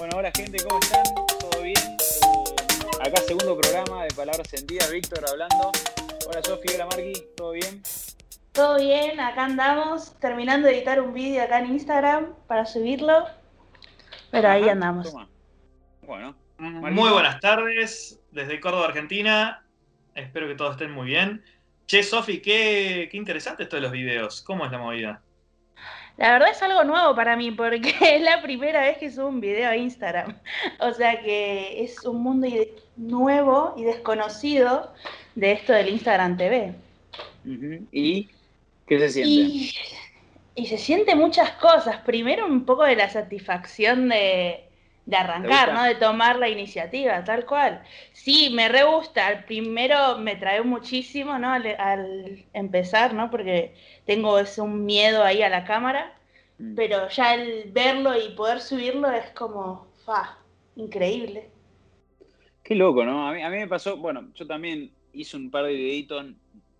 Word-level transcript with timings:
Bueno, 0.00 0.16
hola 0.16 0.32
gente, 0.34 0.56
¿cómo 0.64 0.80
están? 0.80 1.04
¿Todo 1.14 1.62
bien? 1.62 1.76
Eh, 1.76 3.06
acá 3.06 3.20
segundo 3.20 3.54
programa 3.60 4.04
de 4.04 4.14
Palabras 4.14 4.48
Sentidas, 4.48 4.90
Víctor 4.90 5.22
hablando. 5.28 5.72
Hola 6.26 6.42
Sofi, 6.42 6.68
hola 6.74 6.86
Marqui, 6.86 7.12
¿todo 7.36 7.50
bien? 7.50 7.82
Todo 8.52 8.78
bien, 8.78 9.20
acá 9.20 9.44
andamos, 9.44 10.18
terminando 10.18 10.68
de 10.68 10.78
editar 10.78 11.02
un 11.02 11.12
vídeo 11.12 11.42
acá 11.42 11.58
en 11.58 11.66
Instagram 11.74 12.34
para 12.46 12.64
subirlo. 12.64 13.26
Pero 14.30 14.48
ahí 14.48 14.70
andamos. 14.70 15.12
toma. 15.12 15.28
Bueno, 16.00 16.34
Muy 16.56 17.10
buenas 17.10 17.38
tardes 17.40 18.18
desde 18.30 18.58
Córdoba, 18.58 18.86
Argentina. 18.86 19.66
Espero 20.14 20.48
que 20.48 20.54
todos 20.54 20.72
estén 20.72 20.92
muy 20.92 21.08
bien. 21.08 21.44
Che, 21.86 22.02
Sofi, 22.02 22.40
qué, 22.40 23.10
qué 23.10 23.18
interesante 23.18 23.64
esto 23.64 23.76
de 23.76 23.82
los 23.82 23.92
videos. 23.92 24.40
¿Cómo 24.40 24.64
es 24.64 24.72
la 24.72 24.78
movida? 24.78 25.22
La 26.20 26.32
verdad 26.32 26.50
es 26.50 26.62
algo 26.62 26.84
nuevo 26.84 27.14
para 27.14 27.34
mí 27.34 27.50
porque 27.50 27.94
es 28.02 28.20
la 28.20 28.42
primera 28.42 28.82
vez 28.82 28.98
que 28.98 29.10
subo 29.10 29.28
un 29.28 29.40
video 29.40 29.70
a 29.70 29.76
Instagram. 29.76 30.36
O 30.78 30.92
sea 30.92 31.22
que 31.22 31.82
es 31.82 32.04
un 32.04 32.22
mundo 32.22 32.46
nuevo 32.96 33.72
y 33.78 33.84
desconocido 33.84 34.92
de 35.34 35.52
esto 35.52 35.72
del 35.72 35.88
Instagram 35.88 36.36
TV. 36.36 36.74
¿Y 37.90 38.28
qué 38.86 38.98
se 38.98 39.08
siente? 39.08 39.30
Y, 39.30 39.74
y 40.56 40.66
se 40.66 40.76
siente 40.76 41.14
muchas 41.14 41.52
cosas. 41.52 42.02
Primero 42.02 42.44
un 42.44 42.66
poco 42.66 42.84
de 42.84 42.96
la 42.96 43.08
satisfacción 43.08 44.10
de, 44.10 44.69
de 45.06 45.16
arrancar? 45.16 45.72
¿no? 45.72 45.82
De 45.84 45.94
tomar 45.94 46.38
la 46.38 46.48
iniciativa, 46.48 47.24
tal 47.24 47.46
cual. 47.46 47.82
Sí, 48.12 48.50
me 48.54 48.68
re 48.68 48.84
gusta. 48.84 49.26
Al 49.26 49.44
primero 49.44 50.18
me 50.18 50.36
trae 50.36 50.62
muchísimo, 50.62 51.38
¿no? 51.38 51.52
Al, 51.52 51.66
al 51.78 52.44
empezar, 52.52 53.14
¿no? 53.14 53.30
Porque 53.30 53.74
tengo 54.06 54.38
ese 54.38 54.60
un 54.60 54.84
miedo 54.84 55.24
ahí 55.24 55.42
a 55.42 55.48
la 55.48 55.64
cámara. 55.64 56.14
Mm. 56.58 56.74
Pero 56.74 57.08
ya 57.08 57.34
el 57.34 57.70
verlo 57.72 58.18
y 58.18 58.30
poder 58.34 58.60
subirlo 58.60 59.10
es 59.10 59.30
como, 59.30 59.88
fa, 60.04 60.38
increíble. 60.76 61.50
Qué 62.62 62.74
loco, 62.74 63.04
¿no? 63.04 63.28
A 63.28 63.32
mí, 63.32 63.42
a 63.42 63.48
mí 63.48 63.56
me 63.56 63.68
pasó, 63.68 63.96
bueno, 63.96 64.30
yo 64.34 64.46
también 64.46 64.92
hice 65.12 65.36
un 65.36 65.50
par 65.50 65.64
de 65.64 65.74
videitos, 65.74 66.26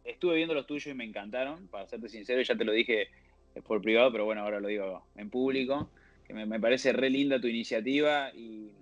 estuve 0.04 0.36
viendo 0.36 0.54
los 0.54 0.66
tuyos 0.66 0.86
y 0.86 0.94
me 0.94 1.04
encantaron, 1.04 1.66
para 1.68 1.86
serte 1.86 2.08
sincero, 2.08 2.42
ya 2.42 2.56
te 2.56 2.64
lo 2.64 2.72
dije 2.72 3.08
eh, 3.54 3.62
por 3.62 3.80
privado, 3.80 4.12
pero 4.12 4.24
bueno, 4.24 4.42
ahora 4.42 4.60
lo 4.60 4.68
digo 4.68 5.04
en 5.16 5.30
público, 5.30 5.90
me, 6.32 6.60
parece 6.60 6.92
re 6.92 7.10
linda 7.10 7.40
tu 7.40 7.46
iniciativa 7.46 8.30
y, 8.34 8.72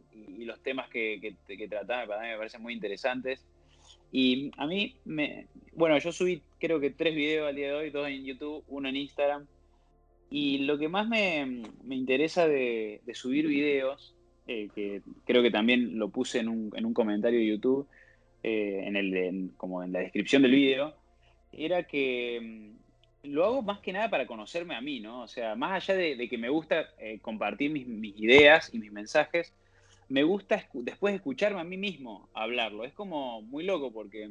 los 0.45 0.63
temas 0.63 0.89
que, 0.89 1.21
que, 1.21 1.69
para 1.69 2.23
mí 2.23 2.29
me 2.29 2.37
parecen 2.39 2.63
muy 2.63 2.73
interesantes. 2.73 3.45
Y 4.11 4.51
a 4.57 4.67
mí, 4.67 4.97
me, 5.05 5.47
bueno, 5.75 5.99
yo 5.99 6.11
subí 6.11 6.43
creo 6.59 6.81
que 6.81 6.89
tres 6.91 7.15
videos 7.15 7.49
al 7.49 7.57
día 7.57 7.69
de 7.69 7.75
hoy, 7.75 7.91
dos 7.91 8.09
en 8.09 8.25
YouTube, 8.25 8.65
uno 8.69 8.89
en 8.89 8.97
Instagram. 8.97 9.47
Y 10.31 10.59
lo 10.59 10.79
que 10.79 10.89
más 10.89 11.07
me, 11.07 11.63
me 11.85 11.97
interesa 11.97 12.49
de, 12.49 13.03
subir 13.13 13.47
videos, 13.47 14.15
eh, 14.47 14.69
que 14.75 15.03
creo 15.27 15.43
que 15.43 15.51
también 15.51 15.99
lo 15.99 16.09
puse 16.09 16.39
en 16.39 16.49
un, 16.49 16.73
en 16.75 16.87
un 16.87 16.95
comentario 16.95 17.41
de 17.41 17.47
YouTube, 17.47 17.87
eh, 18.43 18.85
en 18.85 18.97
el 18.97 19.51
como 19.57 19.83
en 19.83 19.93
la 19.93 19.99
descripción 19.99 20.43
del 20.43 20.53
video, 20.53 20.95
era 21.53 21.83
que 21.83 22.73
lo 23.23 23.45
hago 23.45 23.63
más 23.63 23.81
que 23.81 23.93
nada 23.93 24.09
para 24.11 24.27
conocerme 24.27 24.75
a 24.75 24.81
mí, 24.81 25.01
¿no? 25.01 25.23
O 25.23 25.29
sea, 25.29 25.55
más 25.55 25.73
allá 25.89 25.99
de, 25.99 26.29
que 26.29 26.39
me 26.39 26.49
gusta 26.49 26.89
eh, 26.99 27.19
compartir 27.21 27.71
mis, 27.71 27.87
ideas 28.17 28.73
y 28.73 28.79
mis 28.79 28.93
mensajes, 28.93 29.53
me 30.09 30.23
gusta 30.23 30.57
escu- 30.57 30.83
después 30.85 31.15
escucharme 31.15 31.61
a 31.61 31.65
mí 31.65 31.77
mismo 31.77 32.29
hablarlo. 32.33 32.85
Es 32.85 32.95
como 32.95 33.43
muy 33.43 33.65
loco 33.65 33.93
porque 33.93 34.31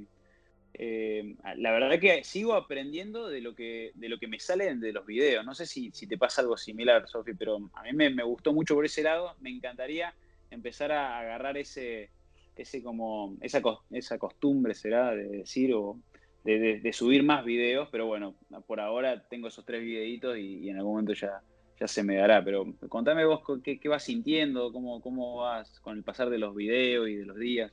eh, 0.74 1.36
la 1.58 1.72
verdad 1.72 2.00
que 2.00 2.24
sigo 2.24 2.54
aprendiendo 2.54 3.30
de 3.30 3.42
lo 3.42 3.56
que, 3.56 3.92
de 3.96 4.10
lo 4.10 4.20
que 4.20 4.28
me 4.28 4.40
sale 4.40 4.76
de 4.76 4.94
los 4.94 5.06
videos. 5.06 5.46
No 5.46 5.54
sé 5.54 5.66
si, 5.66 5.92
si 5.92 6.08
te 6.08 6.18
pasa 6.18 6.42
algo 6.42 6.58
similar, 6.58 7.08
Sofi, 7.08 7.34
pero 7.34 7.58
a 7.74 7.84
mí 7.84 7.94
me, 7.94 8.10
me 8.10 8.24
gustó 8.24 8.54
mucho 8.54 8.76
por 8.76 8.86
ese 8.86 9.04
lado. 9.04 9.36
Me 9.40 9.50
encantaría 9.50 10.16
empezar 10.50 10.92
a 10.92 11.20
agarrar 11.20 11.58
ese, 11.58 12.12
ese 12.56 12.82
como, 12.82 13.36
esa, 13.42 13.62
esa 13.92 14.18
costumbre, 14.18 14.74
será, 14.74 15.14
de 15.14 15.28
decir, 15.28 15.74
o 15.74 16.00
de, 16.48 16.60
de- 16.60 16.80
de 16.82 16.94
subir 16.94 17.24
más 17.24 17.44
videos, 17.46 17.90
pero 17.92 18.08
bueno, 18.08 18.38
por 18.68 18.80
ahora 18.80 19.28
tengo 19.30 19.48
esos 19.50 19.66
tres 19.66 19.82
videitos 19.84 20.38
y, 20.38 20.60
y 20.66 20.70
en 20.70 20.78
algún 20.78 20.94
momento 20.94 21.14
ya, 21.14 21.44
ya 21.80 21.88
se 21.88 22.04
me 22.04 22.16
dará. 22.18 22.44
Pero 22.44 22.66
contame 22.90 23.26
vos 23.26 23.42
qué, 23.64 23.80
qué 23.80 23.90
vas 23.90 24.04
sintiendo, 24.04 24.72
cómo, 24.74 25.02
cómo 25.02 25.38
vas 25.38 25.80
con 25.82 25.98
el 25.98 26.04
pasar 26.04 26.30
de 26.30 26.40
los 26.40 26.56
videos 26.56 27.10
y 27.10 27.16
de 27.16 27.26
los 27.26 27.38
días. 27.38 27.72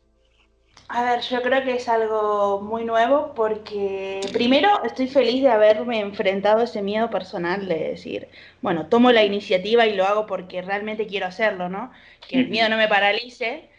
A 0.88 1.02
ver, 1.04 1.20
yo 1.22 1.42
creo 1.42 1.64
que 1.64 1.74
es 1.76 1.88
algo 1.88 2.60
muy 2.60 2.84
nuevo 2.84 3.32
porque 3.34 4.30
primero 4.32 4.68
estoy 4.84 5.08
feliz 5.08 5.42
de 5.42 5.50
haberme 5.50 6.00
enfrentado 6.00 6.60
a 6.60 6.64
ese 6.64 6.82
miedo 6.82 7.10
personal 7.10 7.66
de 7.68 7.78
decir, 7.90 8.28
bueno, 8.60 8.88
tomo 8.88 9.10
la 9.10 9.24
iniciativa 9.24 9.86
y 9.86 9.94
lo 9.96 10.04
hago 10.04 10.26
porque 10.26 10.62
realmente 10.62 11.06
quiero 11.06 11.26
hacerlo, 11.26 11.68
¿no? 11.68 11.90
Que 12.28 12.40
el 12.40 12.48
miedo 12.50 12.68
no 12.68 12.76
me 12.76 12.86
paralice. 12.88 13.70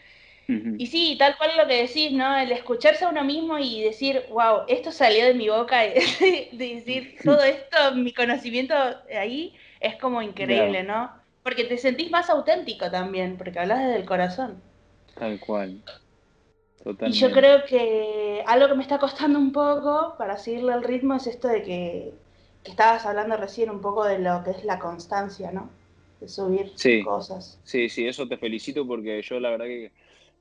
Y 0.47 0.87
sí, 0.87 1.15
tal 1.17 1.37
cual 1.37 1.51
lo 1.57 1.67
que 1.67 1.83
decís, 1.83 2.11
¿no? 2.11 2.37
El 2.37 2.51
escucharse 2.51 3.05
a 3.05 3.09
uno 3.09 3.23
mismo 3.23 3.57
y 3.57 3.81
decir, 3.81 4.23
wow, 4.29 4.61
esto 4.67 4.91
salió 4.91 5.25
de 5.25 5.33
mi 5.33 5.49
boca, 5.49 5.85
y 5.85 5.93
de 6.51 6.75
decir 6.75 7.17
todo 7.23 7.41
esto, 7.43 7.95
mi 7.95 8.13
conocimiento 8.13 8.75
ahí 9.17 9.55
es 9.79 9.95
como 9.95 10.21
increíble, 10.21 10.83
¿no? 10.83 11.11
Porque 11.43 11.63
te 11.63 11.77
sentís 11.77 12.11
más 12.11 12.29
auténtico 12.29 12.91
también, 12.91 13.37
porque 13.37 13.59
hablas 13.59 13.79
desde 13.79 13.97
el 13.97 14.05
corazón. 14.05 14.61
Tal 15.17 15.39
cual. 15.39 15.81
Y 16.79 16.83
Totalmente. 16.83 17.19
yo 17.19 17.31
creo 17.31 17.65
que 17.65 18.43
algo 18.45 18.67
que 18.67 18.75
me 18.75 18.83
está 18.83 18.99
costando 18.99 19.39
un 19.39 19.51
poco 19.51 20.15
para 20.17 20.37
seguirle 20.37 20.73
el 20.73 20.83
ritmo 20.83 21.15
es 21.15 21.27
esto 21.27 21.47
de 21.47 21.63
que, 21.63 22.13
que 22.63 22.71
estabas 22.71 23.05
hablando 23.05 23.37
recién 23.37 23.69
un 23.69 23.81
poco 23.81 24.03
de 24.05 24.19
lo 24.19 24.43
que 24.43 24.51
es 24.51 24.63
la 24.65 24.79
constancia, 24.79 25.51
¿no? 25.51 25.69
De 26.19 26.27
subir 26.27 26.71
Sí. 26.75 27.03
cosas. 27.03 27.59
Sí, 27.63 27.89
sí, 27.89 28.07
eso 28.07 28.27
te 28.27 28.37
felicito 28.37 28.85
porque 28.87 29.21
yo 29.21 29.39
la 29.39 29.49
verdad 29.51 29.65
que 29.65 29.91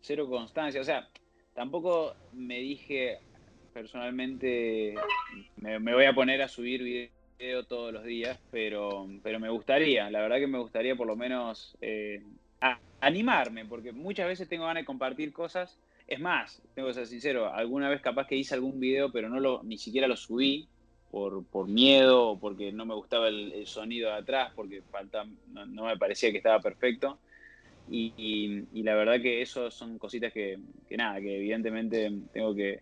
cero 0.04 0.28
constancia. 0.28 0.81
O 0.81 0.84
sea, 0.84 1.09
tampoco 1.54 2.15
me 2.32 2.59
dije 2.59 3.19
personalmente 3.72 4.94
me, 5.56 5.78
voy 5.78 6.04
a 6.04 6.15
poner 6.15 6.41
a 6.42 6.48
subir 6.48 7.10
video 7.38 7.65
todos 7.65 7.92
los 7.92 8.04
días, 8.04 8.38
pero, 8.53 9.09
pero 9.22 9.41
me 9.41 9.50
gustaría, 9.50 10.09
la 10.10 10.20
verdad 10.20 10.37
que 10.37 10.47
me 10.47 10.59
gustaría 10.59 10.94
por 10.94 11.09
lo 11.09 11.16
menos 11.16 11.76
eh, 11.81 12.22
animarme, 13.00 13.65
porque 13.65 13.92
muchas 13.92 14.28
veces 14.28 14.48
tengo 14.48 14.66
ganas 14.66 14.82
de 14.82 14.87
compartir 14.87 15.32
cosas. 15.32 15.76
Es 16.06 16.21
más, 16.21 16.62
tengo 16.75 16.88
que 16.88 16.94
ser 16.94 17.06
sincero, 17.06 17.53
alguna 17.53 17.88
vez 17.88 18.00
capaz 18.00 18.26
que 18.26 18.36
hice 18.36 18.54
algún 18.54 18.78
video, 18.78 19.10
pero 19.10 19.28
no 19.28 19.41
lo, 19.41 19.62
ni 19.65 19.78
siquiera 19.78 20.06
lo 20.06 20.16
subí 20.16 20.69
por, 21.10 21.44
por 21.47 21.66
miedo 21.66 22.31
o 22.31 22.38
porque 22.38 22.72
no 22.72 22.86
me 22.86 22.94
gustaba 22.94 23.28
el, 23.28 23.53
el 23.53 23.66
sonido 23.66 24.10
de 24.10 24.16
atrás, 24.16 24.53
porque 24.54 24.82
falta, 24.82 25.25
no, 25.48 25.66
no 25.66 25.86
me 25.86 25.97
parecía 25.97 26.31
que 26.31 26.36
estaba 26.36 26.60
perfecto. 26.60 27.19
Y, 27.87 28.15
y- 28.17 28.81
y 28.81 28.83
la 28.83 28.95
verdad 28.95 29.21
que 29.21 29.43
eso 29.43 29.71
son 29.71 29.99
cositas 29.99 30.33
que, 30.33 30.56
que 30.89 30.97
nada, 30.97 31.21
que 31.21 31.37
evidentemente 31.37 32.11
tengo 32.33 32.55
que, 32.55 32.81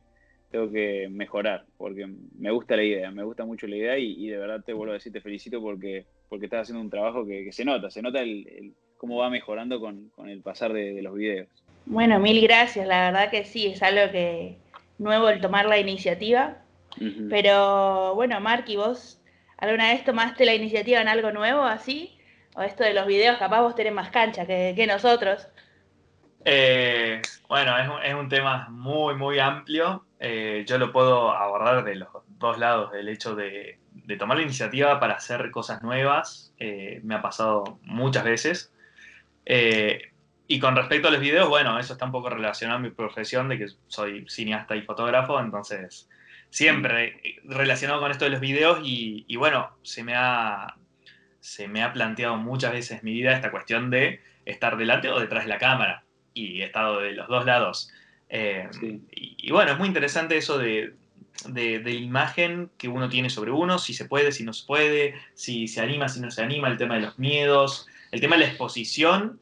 tengo 0.50 0.70
que 0.70 1.08
mejorar, 1.10 1.64
porque 1.76 2.06
me 2.38 2.50
gusta 2.50 2.76
la 2.76 2.84
idea, 2.84 3.10
me 3.10 3.24
gusta 3.24 3.44
mucho 3.44 3.66
la 3.66 3.76
idea 3.76 3.98
y, 3.98 4.12
y 4.24 4.28
de 4.28 4.38
verdad 4.38 4.62
te 4.64 4.72
vuelvo 4.72 4.92
a 4.92 4.94
decir, 4.94 5.12
te 5.12 5.20
felicito 5.20 5.60
porque, 5.60 6.06
porque 6.28 6.46
estás 6.46 6.62
haciendo 6.62 6.82
un 6.82 6.90
trabajo 6.90 7.26
que, 7.26 7.44
que 7.44 7.52
se 7.52 7.64
nota, 7.64 7.90
se 7.90 8.02
nota 8.02 8.20
el, 8.20 8.46
el- 8.48 8.74
cómo 8.96 9.16
va 9.16 9.30
mejorando 9.30 9.80
con, 9.80 10.10
con 10.10 10.28
el 10.28 10.42
pasar 10.42 10.72
de, 10.72 10.94
de 10.94 11.02
los 11.02 11.14
videos. 11.16 11.48
Bueno, 11.86 12.20
mil 12.20 12.40
gracias, 12.40 12.86
la 12.86 13.06
verdad 13.10 13.30
que 13.30 13.44
sí, 13.44 13.66
es 13.66 13.82
algo 13.82 14.12
que 14.12 14.58
nuevo 14.98 15.28
el 15.28 15.40
tomar 15.40 15.66
la 15.66 15.78
iniciativa. 15.78 16.58
Pero 17.28 18.14
bueno, 18.14 18.40
Marky, 18.40 18.76
¿vos 18.76 19.20
alguna 19.58 19.92
vez 19.92 20.04
tomaste 20.04 20.44
la 20.44 20.54
iniciativa 20.54 21.00
en 21.00 21.08
algo 21.08 21.32
nuevo 21.32 21.62
así? 21.62 22.11
O 22.54 22.62
esto 22.62 22.84
de 22.84 22.94
los 22.94 23.06
videos, 23.06 23.38
capaz 23.38 23.62
vos 23.62 23.74
tenés 23.74 23.92
más 23.92 24.10
cancha 24.10 24.46
que, 24.46 24.74
que 24.76 24.86
nosotros. 24.86 25.48
Eh, 26.44 27.22
bueno, 27.48 27.78
es 27.78 27.88
un, 27.88 28.02
es 28.02 28.14
un 28.14 28.28
tema 28.28 28.68
muy, 28.70 29.14
muy 29.14 29.38
amplio. 29.38 30.04
Eh, 30.18 30.64
yo 30.66 30.78
lo 30.78 30.92
puedo 30.92 31.30
abordar 31.30 31.84
de 31.84 31.96
los 31.96 32.08
dos 32.26 32.58
lados. 32.58 32.92
El 32.94 33.08
hecho 33.08 33.34
de, 33.34 33.78
de 33.92 34.16
tomar 34.16 34.36
la 34.36 34.42
iniciativa 34.42 35.00
para 35.00 35.14
hacer 35.14 35.50
cosas 35.50 35.82
nuevas 35.82 36.52
eh, 36.58 37.00
me 37.04 37.14
ha 37.14 37.22
pasado 37.22 37.78
muchas 37.82 38.24
veces. 38.24 38.72
Y 40.46 40.60
con 40.60 40.76
respecto 40.76 41.08
a 41.08 41.10
los 41.10 41.20
videos, 41.20 41.48
bueno, 41.48 41.78
eso 41.78 41.94
está 41.94 42.04
un 42.04 42.12
poco 42.12 42.28
relacionado 42.28 42.78
a 42.78 42.82
mi 42.82 42.90
profesión 42.90 43.48
de 43.48 43.58
que 43.58 43.66
soy 43.86 44.26
cineasta 44.28 44.76
y 44.76 44.82
fotógrafo, 44.82 45.40
entonces 45.40 46.10
siempre 46.50 47.40
relacionado 47.44 48.00
con 48.00 48.10
esto 48.10 48.26
de 48.26 48.32
los 48.32 48.40
videos 48.40 48.80
y, 48.82 49.24
y 49.26 49.36
bueno, 49.36 49.70
se 49.82 50.04
me, 50.04 50.14
ha, 50.14 50.76
se 51.42 51.66
me 51.66 51.82
ha 51.82 51.92
planteado 51.92 52.36
muchas 52.36 52.72
veces 52.72 52.98
en 53.00 53.04
mi 53.04 53.12
vida 53.14 53.32
esta 53.32 53.50
cuestión 53.50 53.90
de 53.90 54.20
estar 54.46 54.76
delante 54.76 55.08
o 55.10 55.18
detrás 55.18 55.42
de 55.42 55.50
la 55.50 55.58
cámara 55.58 56.04
y 56.34 56.62
he 56.62 56.64
estado 56.64 57.00
de 57.00 57.12
los 57.12 57.26
dos 57.26 57.44
lados. 57.44 57.90
Eh, 58.28 58.68
Sí. 58.70 59.00
y, 59.10 59.36
y 59.48 59.50
bueno, 59.50 59.72
es 59.72 59.78
muy 59.78 59.88
interesante 59.88 60.36
eso 60.36 60.56
de, 60.56 60.94
de, 61.48 61.80
de 61.80 61.92
la 61.94 62.00
imagen 62.00 62.70
que 62.78 62.86
uno 62.86 63.08
tiene 63.08 63.28
sobre 63.28 63.50
uno, 63.50 63.78
si 63.78 63.92
se 63.92 64.04
puede, 64.04 64.30
si 64.30 64.44
no 64.44 64.52
se 64.52 64.64
puede, 64.66 65.14
si 65.34 65.66
se 65.66 65.80
anima, 65.80 66.08
si 66.08 66.20
no 66.20 66.30
se 66.30 66.42
anima, 66.42 66.68
el 66.68 66.78
tema 66.78 66.94
de 66.94 67.00
los 67.02 67.18
miedos, 67.18 67.86
el 68.12 68.20
tema 68.20 68.36
de 68.36 68.42
la 68.42 68.48
exposición. 68.48 69.40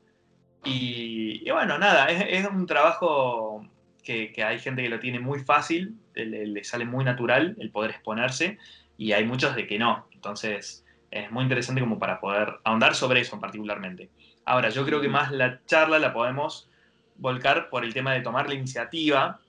Y, 0.64 1.42
y 1.46 1.50
bueno, 1.50 1.76
nada, 1.78 2.06
es, 2.06 2.24
es 2.44 2.50
un 2.50 2.66
trabajo 2.66 3.68
que, 4.02 4.32
que 4.32 4.42
hay 4.42 4.58
gente 4.58 4.82
que 4.82 4.88
lo 4.88 4.98
tiene 4.98 5.20
muy 5.20 5.40
fácil, 5.40 5.94
le, 6.14 6.46
le 6.46 6.64
sale 6.64 6.84
muy 6.86 7.04
natural 7.04 7.56
el 7.58 7.70
poder 7.70 7.90
exponerse, 7.92 8.58
y 8.98 9.12
hay 9.12 9.24
muchos 9.24 9.54
de 9.54 9.66
que 9.66 9.78
no. 9.78 10.06
Entonces, 10.12 10.84
es 11.10 11.30
muy 11.30 11.42
interesante 11.42 11.80
como 11.80 11.98
para 11.98 12.20
poder 12.20 12.60
ahondar 12.64 12.94
sobre 12.94 13.20
eso 13.20 13.40
particularmente. 13.40 14.10
Ahora, 14.44 14.70
yo 14.70 14.84
creo 14.84 15.00
que 15.00 15.08
más 15.08 15.32
la 15.32 15.60
charla 15.66 15.98
la 15.98 16.12
podemos 16.12 16.70
volcar 17.16 17.68
por 17.68 17.84
el 17.84 17.92
tema 17.92 18.12
de 18.12 18.20
tomar 18.20 18.48
la 18.48 18.54
iniciativa, 18.54 19.40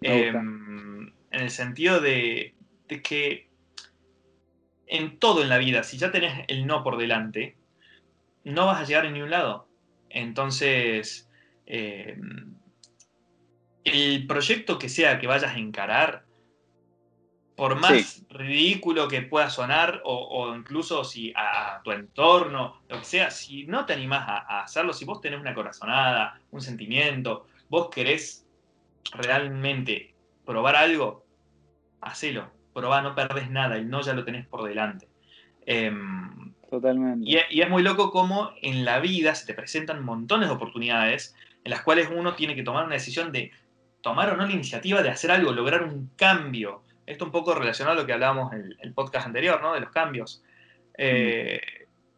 em, 0.00 1.12
en 1.30 1.40
el 1.40 1.50
sentido 1.50 2.00
de, 2.00 2.54
que 3.02 3.48
en 4.86 5.18
todo 5.18 5.42
en 5.42 5.48
la 5.48 5.58
vida, 5.58 5.82
si 5.82 5.96
ya 5.96 6.10
tenés 6.10 6.44
el 6.48 6.66
no 6.66 6.82
por 6.82 6.98
delante, 6.98 7.56
no 8.44 8.66
vas 8.66 8.80
a 8.80 8.84
llegar 8.84 9.06
a 9.06 9.10
ningún 9.10 9.30
lado. 9.30 9.68
Entonces, 10.10 11.30
em, 11.64 12.54
el 13.84 14.26
proyecto 14.26 14.78
que 14.78 14.88
sea 14.88 15.18
que 15.18 15.26
vayas 15.26 15.52
a 15.52 15.58
encarar, 15.58 16.24
por 17.62 17.76
más 17.76 18.24
ridículo 18.28 19.06
que 19.06 19.22
pueda 19.22 19.48
sonar, 19.48 20.00
o, 20.04 20.52
incluso 20.52 21.04
si 21.04 21.32
a, 21.36 21.80
tu 21.84 21.92
entorno, 21.92 22.80
lo 22.88 22.98
que 22.98 23.04
sea, 23.04 23.30
si 23.30 23.66
no 23.66 23.86
te 23.86 23.92
animás 23.92 24.28
a, 24.28 24.62
hacerlo, 24.64 24.92
si 24.92 25.04
vos 25.04 25.20
tenés 25.20 25.40
una 25.40 25.54
corazonada, 25.54 26.40
un 26.50 26.60
sentimiento, 26.60 27.46
vos 27.68 27.88
querés 27.88 28.44
realmente 29.12 30.12
probar 30.44 30.74
algo, 30.74 31.24
hacelo. 32.00 32.50
Probá, 32.74 33.00
no 33.00 33.14
perdés 33.14 33.48
nada, 33.48 33.76
el 33.76 33.88
no 33.88 34.02
ya 34.02 34.14
lo 34.14 34.24
tenés 34.24 34.44
por 34.44 34.64
delante. 34.64 35.06
Em, 35.64 36.52
Totalmente. 36.68 37.30
Y, 37.30 37.38
y, 37.48 37.60
es 37.60 37.70
muy 37.70 37.84
loco 37.84 38.10
cómo 38.10 38.50
en 38.60 38.84
la 38.84 38.98
vida 38.98 39.36
se 39.36 39.46
te 39.46 39.54
presentan 39.54 40.04
montones 40.04 40.48
de 40.48 40.54
oportunidades 40.56 41.36
en 41.62 41.70
las 41.70 41.82
cuales 41.82 42.08
uno 42.12 42.34
tiene 42.34 42.56
que 42.56 42.64
tomar 42.64 42.86
una 42.86 42.94
decisión 42.94 43.30
de 43.30 43.52
tomar 44.00 44.30
o 44.30 44.36
no 44.36 44.46
la 44.46 44.52
iniciativa 44.52 45.00
de 45.00 45.10
hacer 45.10 45.30
algo, 45.30 45.52
lograr 45.52 45.84
un 45.84 46.10
cambio. 46.16 46.82
Esto 47.12 47.26
un 47.26 47.30
poco 47.30 47.54
relacionado 47.54 47.98
a 47.98 48.00
lo 48.00 48.06
que 48.06 48.14
hablábamos 48.14 48.52
en 48.54 48.74
el 48.80 48.94
podcast 48.94 49.26
anterior, 49.26 49.60
¿no? 49.60 49.74
De 49.74 49.80
los 49.80 49.90
cambios. 49.90 50.42
Eh, 50.96 51.60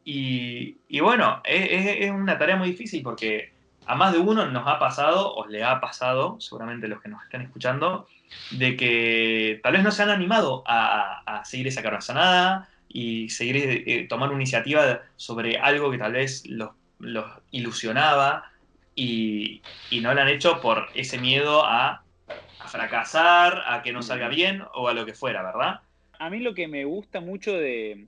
y, 0.05 1.01
bueno, 1.01 1.43
es, 1.45 2.11
una 2.11 2.39
tarea 2.39 2.57
muy 2.57 2.69
difícil 2.71 3.03
porque 3.03 3.53
a 3.87 3.97
más 3.97 4.13
de 4.13 4.19
uno 4.19 4.47
nos 4.47 4.67
ha 4.69 4.79
pasado, 4.79 5.35
o 5.35 5.47
le 5.47 5.65
ha 5.65 5.81
pasado, 5.81 6.41
seguramente 6.41 6.87
los 6.87 7.03
que 7.03 7.09
nos 7.09 7.25
están 7.25 7.43
escuchando, 7.43 8.07
de 8.53 8.77
que 8.77 9.61
tal 9.63 9.73
vez 9.73 9.83
no 9.83 9.91
se 9.91 10.03
han 10.05 10.11
animado 10.11 10.63
a, 10.67 11.43
seguir 11.45 11.67
esa 11.67 11.83
corazonada 11.83 12.69
y 12.89 13.29
seguir, 13.31 13.57
eh, 13.87 14.07
tomar 14.09 14.29
una 14.29 14.39
iniciativa 14.39 15.03
sobre 15.17 15.59
algo 15.59 15.91
que 15.91 15.99
tal 15.99 16.13
vez 16.13 16.47
los, 16.47 16.71
los 17.01 17.27
ilusionaba 17.51 18.51
y, 18.95 19.61
no 20.01 20.15
lo 20.15 20.21
han 20.21 20.29
hecho 20.29 20.61
por 20.61 20.89
ese 20.95 21.19
miedo 21.19 21.65
a, 21.65 22.04
fracasar, 22.69 23.63
a 23.67 23.83
que 23.83 23.93
no 23.93 24.03
salga 24.03 24.29
bien 24.29 24.63
o 24.75 24.89
a 24.89 24.95
lo 24.95 25.05
que 25.07 25.15
fuera, 25.15 25.43
¿verdad? 25.43 25.81
A 26.19 26.31
mí 26.31 26.39
lo 26.39 26.55
que 26.55 26.69
me 26.69 26.85
gusta 26.85 27.21
mucho 27.21 27.53
de, 27.53 28.07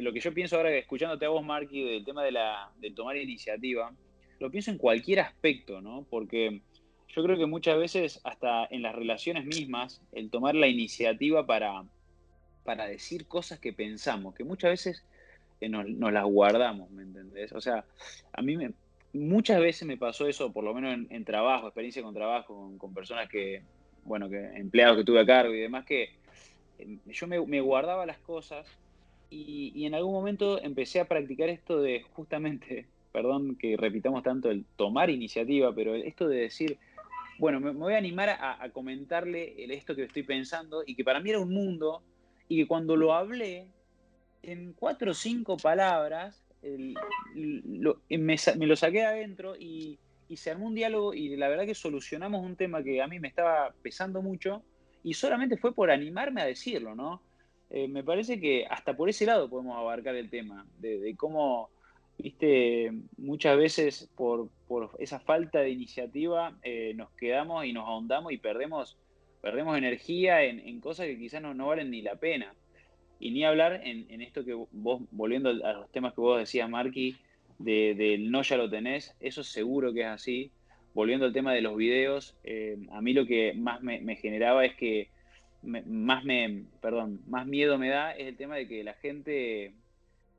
lo 0.00 0.12
que 0.12 0.20
yo 0.20 0.34
pienso 0.34 0.56
ahora 0.56 0.70
escuchándote 0.74 1.24
a 1.24 1.30
vos, 1.30 1.44
Marky, 1.44 1.82
del 1.82 2.04
tema 2.04 2.22
de, 2.22 2.32
la, 2.32 2.70
de 2.80 2.90
tomar 2.90 3.16
iniciativa, 3.16 3.92
lo 4.38 4.50
pienso 4.50 4.70
en 4.70 4.78
cualquier 4.78 5.20
aspecto, 5.20 5.80
¿no? 5.80 6.06
Porque 6.08 6.60
yo 7.08 7.22
creo 7.22 7.36
que 7.36 7.46
muchas 7.46 7.78
veces, 7.78 8.20
hasta 8.24 8.66
en 8.70 8.82
las 8.82 8.94
relaciones 8.94 9.44
mismas, 9.44 10.02
el 10.12 10.30
tomar 10.30 10.54
la 10.54 10.68
iniciativa 10.68 11.46
para, 11.46 11.84
para 12.64 12.86
decir 12.86 13.26
cosas 13.26 13.58
que 13.58 13.72
pensamos, 13.72 14.34
que 14.34 14.44
muchas 14.44 14.70
veces 14.70 15.04
eh, 15.60 15.68
nos, 15.68 15.88
nos, 15.88 16.12
las 16.12 16.24
guardamos, 16.24 16.90
¿me 16.90 17.02
entendés? 17.02 17.52
O 17.52 17.60
sea, 17.60 17.84
a 18.32 18.42
mí 18.42 18.56
me, 18.56 18.72
muchas 19.12 19.60
veces 19.60 19.86
me 19.86 19.96
pasó 19.96 20.26
eso, 20.26 20.52
por 20.52 20.64
lo 20.64 20.74
menos 20.74 21.06
en, 21.10 21.24
trabajo, 21.24 21.66
experiencia 21.66 22.02
con 22.02 22.14
trabajo, 22.14 22.72
con, 22.78 22.94
personas 22.94 23.28
que, 23.28 23.62
bueno, 24.04 24.28
que 24.28 24.38
empleados 24.56 24.98
que 24.98 25.04
tuve 25.04 25.20
a 25.20 25.26
cargo 25.26 25.54
y 25.54 25.60
demás, 25.60 25.84
que 25.84 26.10
em, 26.78 26.98
yo 27.06 27.26
me, 27.26 27.60
guardaba 27.60 28.06
las 28.06 28.18
cosas 28.18 28.66
y, 29.30 29.84
en 29.86 29.94
algún 29.94 30.12
momento 30.12 30.60
empecé 30.62 31.00
a 31.00 31.08
practicar 31.08 31.48
esto 31.48 31.80
de 31.80 32.02
justamente, 32.12 32.86
perdón 33.12 33.56
que 33.56 33.76
repitamos 33.76 34.22
tanto 34.22 34.50
el 34.50 34.64
tomar 34.76 35.10
iniciativa, 35.10 35.74
pero 35.74 35.94
esto 35.94 36.28
de 36.28 36.42
decir, 36.42 36.78
bueno, 37.38 37.60
me, 37.60 37.70
voy 37.70 37.94
a 37.94 37.98
animar 37.98 38.28
a, 38.28 38.62
a 38.62 38.70
comentarle 38.70 39.54
esto 39.72 39.94
que 39.94 40.04
estoy 40.04 40.22
pensando 40.22 40.82
y 40.86 40.94
que 40.94 41.04
para 41.04 41.20
mí 41.20 41.30
era 41.30 41.40
un 41.40 41.52
mundo 41.52 42.02
y 42.48 42.56
que 42.56 42.66
cuando 42.66 42.96
lo 42.96 43.14
hablé, 43.14 43.68
en 44.42 44.72
cuatro 44.72 45.12
o 45.12 45.14
cinco 45.14 45.56
palabras, 45.56 46.42
me, 47.34 48.66
lo 48.66 48.76
saqué 48.76 49.02
adentro 49.02 49.56
y, 49.56 49.98
se 50.36 50.50
armó 50.50 50.66
un 50.66 50.74
diálogo 50.74 51.14
y 51.14 51.36
la 51.36 51.48
verdad 51.48 51.66
que 51.66 51.74
solucionamos 51.74 52.44
un 52.44 52.56
tema 52.56 52.82
que 52.82 53.02
a 53.02 53.06
mí 53.06 53.18
me 53.18 53.28
estaba 53.28 53.74
pesando 53.82 54.22
mucho 54.22 54.62
y 55.02 55.14
solamente 55.14 55.56
fue 55.56 55.74
por 55.74 55.90
animarme 55.90 56.42
a 56.42 56.46
decirlo, 56.46 56.94
¿no? 56.94 57.22
Eh, 57.70 57.86
me 57.86 58.02
parece 58.02 58.40
que 58.40 58.66
hasta 58.68 58.96
por 58.96 59.08
ese 59.08 59.26
lado 59.26 59.48
podemos 59.48 59.76
abarcar 59.76 60.16
el 60.16 60.28
tema, 60.28 60.66
de, 60.78 61.14
cómo, 61.16 61.70
viste, 62.18 62.92
muchas 63.16 63.56
veces 63.56 64.10
por, 64.16 64.50
esa 64.98 65.20
falta 65.20 65.60
de 65.60 65.70
iniciativa 65.70 66.58
eh, 66.62 66.94
nos 66.94 67.10
quedamos 67.12 67.64
y 67.64 67.72
nos 67.72 67.86
ahondamos 67.86 68.32
y 68.32 68.38
perdemos, 68.38 68.98
perdemos 69.40 69.78
energía 69.78 70.42
en, 70.42 70.80
cosas 70.80 71.06
que 71.06 71.18
quizás 71.18 71.40
no, 71.40 71.54
no 71.54 71.68
valen 71.68 71.90
ni 71.90 72.02
la 72.02 72.16
pena. 72.16 72.54
Y 73.20 73.30
ni 73.32 73.44
hablar 73.44 73.82
en, 73.84 74.20
esto 74.22 74.44
que 74.44 74.54
vos, 74.54 75.02
volviendo 75.10 75.50
a 75.50 75.72
los 75.74 75.92
temas 75.92 76.14
que 76.14 76.22
vos 76.22 76.38
decías, 76.38 76.68
Marky, 76.68 77.18
de, 77.60 78.16
no 78.18 78.42
ya 78.42 78.56
lo 78.56 78.70
tenés, 78.70 79.14
eso 79.20 79.44
seguro 79.44 79.92
que 79.92 80.00
es 80.00 80.06
así. 80.06 80.52
Volviendo 80.92 81.26
al 81.26 81.32
tema 81.32 81.52
de 81.52 81.60
los 81.60 81.76
videos, 81.76 82.36
eh, 82.42 82.76
a 82.90 83.00
mí 83.00 83.12
lo 83.12 83.26
que 83.26 83.52
más 83.54 83.80
me, 83.80 84.16
generaba 84.16 84.64
es 84.64 84.74
que 84.74 85.08
más 85.62 86.24
me, 86.24 86.64
perdón, 86.80 87.20
más 87.28 87.46
miedo 87.46 87.78
me 87.78 87.90
da 87.90 88.12
es 88.12 88.26
el 88.26 88.36
tema 88.36 88.56
de 88.56 88.66
que 88.66 88.82
la 88.82 88.94
gente, 88.94 89.74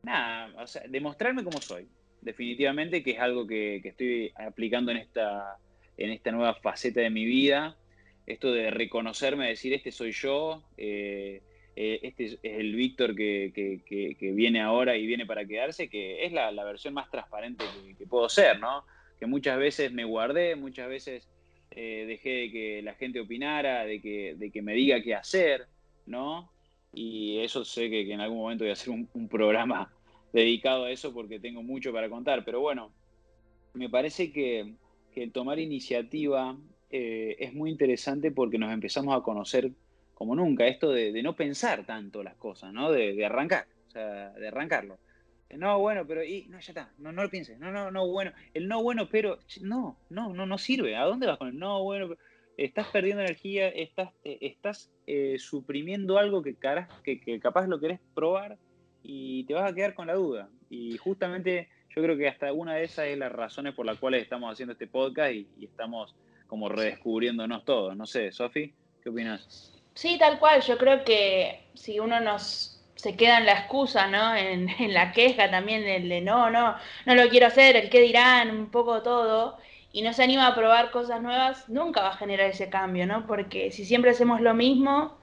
nada, 0.04 0.52
o 0.62 0.68
sea, 0.68 0.84
demostrarme 0.90 1.44
cómo 1.44 1.62
soy, 1.62 1.88
definitivamente, 2.22 3.04
que 3.04 3.12
es 3.12 3.20
algo 3.20 3.48
que, 3.48 3.78
estoy 3.78 4.34
aplicando 4.36 4.92
en 4.92 4.98
esta, 4.98 5.58
en 5.98 6.10
esta 6.10 6.32
nueva 6.32 6.56
faceta 6.56 7.00
de 7.00 7.12
mi 7.12 7.24
vida, 7.24 7.78
esto 8.26 8.52
de 8.52 8.72
reconocerme, 8.72 9.48
decir, 9.48 9.74
este 9.74 9.92
soy 9.92 10.12
yo, 10.12 10.64
eh, 10.76 11.42
eh, 11.76 12.00
este 12.04 12.26
es, 12.26 12.40
el 12.44 12.76
Víctor 12.76 13.16
que, 13.16 13.82
viene 14.20 14.62
ahora 14.62 14.98
y 14.98 15.06
viene 15.06 15.26
para 15.26 15.46
quedarse, 15.46 15.88
que 15.88 16.26
es 16.26 16.32
la, 16.34 16.52
versión 16.64 16.94
más 16.94 17.10
transparente 17.10 17.66
que, 17.98 18.06
puedo 18.06 18.28
ser, 18.30 18.60
¿no? 18.60 18.84
Que 19.20 19.26
muchas 19.26 19.58
veces 19.58 19.92
me 19.92 20.04
guardé, 20.04 20.56
muchas 20.56 20.90
veces 20.90 21.30
eh, 21.72 22.06
dejé 22.08 22.30
de 22.30 22.52
que 22.52 22.82
la 22.82 22.94
gente 22.96 23.20
opinara, 23.20 23.86
de 23.86 24.02
que, 24.02 24.62
me 24.62 24.74
diga 24.74 25.02
qué 25.02 25.16
hacer, 25.16 25.68
¿no? 26.06 26.52
Y 26.94 27.40
eso 27.40 27.64
sé 27.64 27.90
que, 27.90 28.12
en 28.12 28.20
algún 28.20 28.40
momento 28.40 28.66
voy 28.66 28.72
a 28.72 28.74
hacer 28.74 28.90
un, 28.90 29.28
programa 29.30 29.94
dedicado 30.34 30.86
a 30.86 30.92
eso 30.92 31.14
porque 31.14 31.40
tengo 31.40 31.64
mucho 31.64 31.94
para 31.94 32.10
contar, 32.10 32.44
pero 32.44 32.60
bueno, 32.60 32.92
me 33.74 33.90
parece 33.90 34.32
que, 34.32 34.74
tomar 35.34 35.60
iniciativa 35.60 36.58
eh, 36.90 37.36
es 37.40 37.54
muy 37.54 37.70
interesante 37.70 38.32
porque 38.32 38.58
nos 38.58 38.74
empezamos 38.74 39.16
a 39.16 39.22
conocer 39.22 39.72
como 40.22 40.36
nunca, 40.36 40.68
esto 40.68 40.92
de, 40.92 41.20
no 41.24 41.36
pensar 41.36 41.84
tanto 41.84 42.22
las 42.22 42.36
cosas, 42.36 42.72
¿no? 42.72 42.92
De, 42.92 43.26
arrancar, 43.26 43.66
o 43.88 43.90
sea, 43.90 44.30
de 44.30 44.50
arrancarlo. 44.50 45.00
No, 45.58 45.80
bueno, 45.80 46.06
pero 46.06 46.24
y, 46.24 46.46
no, 46.46 46.60
ya 46.60 46.74
está, 46.74 46.92
no, 47.00 47.12
no 47.12 47.24
lo 47.24 47.30
pienses, 47.32 47.58
no, 47.58 47.72
no, 47.72 47.90
no, 47.90 48.08
bueno, 48.08 48.32
el 48.54 48.68
no 48.68 48.84
bueno, 48.84 49.10
pero 49.10 49.40
no, 49.62 49.98
no, 50.12 50.32
no, 50.32 50.46
no 50.46 50.58
sirve. 50.60 50.96
¿A 50.96 51.06
dónde 51.06 51.26
vas 51.26 51.40
con 51.40 51.48
el 51.48 51.58
no 51.58 51.82
bueno? 51.82 52.16
Estás 52.56 52.86
perdiendo 52.90 53.24
energía, 53.24 53.70
estás, 53.70 54.12
eh, 54.24 54.38
estás 54.42 54.92
eh, 55.08 55.38
suprimiendo 55.40 56.20
algo 56.20 56.44
que, 56.44 56.56
que, 57.04 57.20
que 57.20 57.40
capaz 57.40 57.66
lo 57.66 57.80
querés 57.80 58.00
probar 58.14 58.60
y 59.02 59.46
te 59.46 59.56
vas 59.56 59.72
a 59.72 59.74
quedar 59.74 59.96
con 59.96 60.06
la 60.06 60.14
duda. 60.14 60.50
Y 60.70 60.98
justamente 60.98 61.68
yo 61.96 62.04
creo 62.04 62.16
que 62.16 62.28
hasta 62.28 62.54
una 62.54 62.76
de 62.76 62.84
esas 62.84 63.08
es 63.08 63.18
las 63.18 63.32
razones 63.32 63.74
por 63.74 63.88
las 63.88 63.98
cuales 63.98 64.22
estamos 64.22 64.54
haciendo 64.54 64.74
este 64.74 64.86
podcast 64.86 65.34
y, 65.34 65.48
y 65.58 65.66
estamos 65.66 66.16
como 66.46 66.70
redescubriéndonos 66.70 67.66
todos. 67.66 67.98
No 67.98 68.06
sé, 68.06 68.32
Sofi, 68.32 68.72
¿qué 69.02 69.10
opinas? 69.10 69.81
Sí, 69.94 70.18
tal 70.18 70.40
cual. 70.40 70.62
Yo 70.62 70.78
creo 70.78 71.04
que 71.04 71.66
si 71.74 72.00
uno 72.00 72.20
nos 72.20 72.72
se 72.96 73.16
queda 73.16 73.40
en 73.40 73.48
la 73.48 73.54
excusa, 73.54 74.08
¿no? 74.08 74.36
En, 74.36 74.70
la 74.94 75.12
queja 75.12 75.50
también, 75.50 75.84
el 75.84 76.08
de 76.08 76.22
no, 76.22 76.50
no, 76.52 76.76
no 77.06 77.16
lo 77.16 77.30
quiero 77.30 77.48
hacer, 77.48 77.76
el 77.76 77.90
qué 77.90 78.00
dirán, 78.00 78.52
un 78.52 78.70
poco 78.70 79.02
todo, 79.02 79.58
y 79.92 80.04
no 80.04 80.14
se 80.14 80.24
anima 80.24 80.48
a 80.48 80.56
probar 80.56 80.92
cosas 80.92 81.22
nuevas, 81.22 81.68
nunca 81.68 82.02
va 82.02 82.10
a 82.10 82.18
generar 82.18 82.48
ese 82.48 82.70
cambio, 82.70 83.08
¿no? 83.08 83.26
Porque 83.26 83.72
si 83.72 83.86
siempre 83.86 84.12
hacemos 84.12 84.40
lo 84.40 84.54
mismo, 84.54 85.18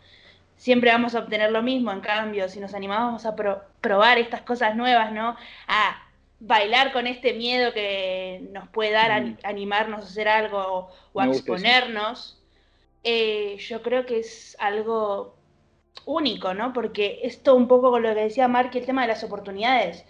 siempre 0.56 0.90
vamos 0.90 1.14
a 1.14 1.20
obtener 1.20 1.52
lo 1.52 1.62
mismo. 1.62 1.92
En 1.92 2.00
cambio, 2.00 2.48
si 2.48 2.60
nos 2.60 2.74
animamos 2.74 3.24
a 3.24 3.34
probar 3.80 4.18
estas 4.18 4.42
cosas 4.42 4.76
nuevas, 4.76 5.12
¿no? 5.12 5.36
A 5.68 6.02
bailar 6.40 6.92
con 6.92 7.06
este 7.06 7.32
miedo 7.32 7.72
que 7.72 8.46
nos 8.52 8.68
puede 8.68 8.90
dar 8.90 9.22
mm. 9.22 9.38
animarnos 9.44 10.04
a 10.04 10.08
hacer 10.08 10.28
algo 10.28 10.90
o, 11.12 11.20
a 11.20 11.26
exponernos. 11.26 12.37
Eh, 13.10 13.56
yo 13.60 13.80
creo 13.80 14.04
que 14.04 14.18
es 14.18 14.54
algo 14.60 15.34
único, 16.04 16.52
¿no? 16.52 16.74
Porque 16.74 17.20
esto 17.22 17.54
un 17.54 17.66
poco 17.66 17.90
con 17.90 18.02
lo 18.02 18.14
que 18.14 18.20
decía 18.20 18.48
Mark, 18.48 18.70
el 18.74 18.84
tema 18.84 19.00
de 19.00 19.08
las 19.08 19.24
oportunidades. 19.24 20.04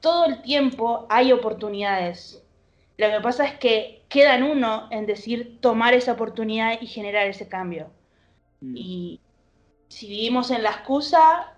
Todo 0.00 0.26
el 0.26 0.42
tiempo 0.42 1.06
hay 1.08 1.32
oportunidades. 1.32 2.44
Lo 2.98 3.08
que 3.10 3.20
pasa 3.22 3.46
es 3.46 3.54
que 3.58 4.04
queda 4.10 4.34
en 4.34 4.42
uno 4.42 4.86
en 4.90 5.06
decir 5.06 5.62
tomar 5.62 5.94
esa 5.94 6.12
oportunidad 6.12 6.78
y 6.78 6.86
generar 6.86 7.26
ese 7.26 7.48
cambio. 7.48 7.90
Mm. 8.60 8.76
Y 8.76 9.20
si 9.88 10.06
vivimos 10.06 10.50
en 10.50 10.62
la 10.62 10.72
excusa, 10.72 11.54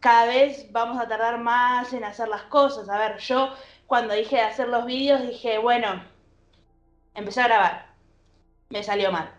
cada 0.00 0.24
vez 0.24 0.72
vamos 0.72 0.98
a 0.98 1.06
tardar 1.06 1.38
más 1.38 1.92
en 1.92 2.02
hacer 2.02 2.28
las 2.28 2.44
cosas. 2.44 2.88
A 2.88 2.98
ver, 2.98 3.18
yo 3.18 3.50
cuando 3.86 4.14
dije 4.14 4.36
de 4.36 4.42
hacer 4.42 4.68
los 4.68 4.86
vídeos, 4.86 5.20
dije, 5.20 5.58
bueno, 5.58 6.02
empecé 7.14 7.42
a 7.42 7.48
grabar. 7.48 7.94
Me 8.70 8.82
salió 8.82 9.12
mal. 9.12 9.35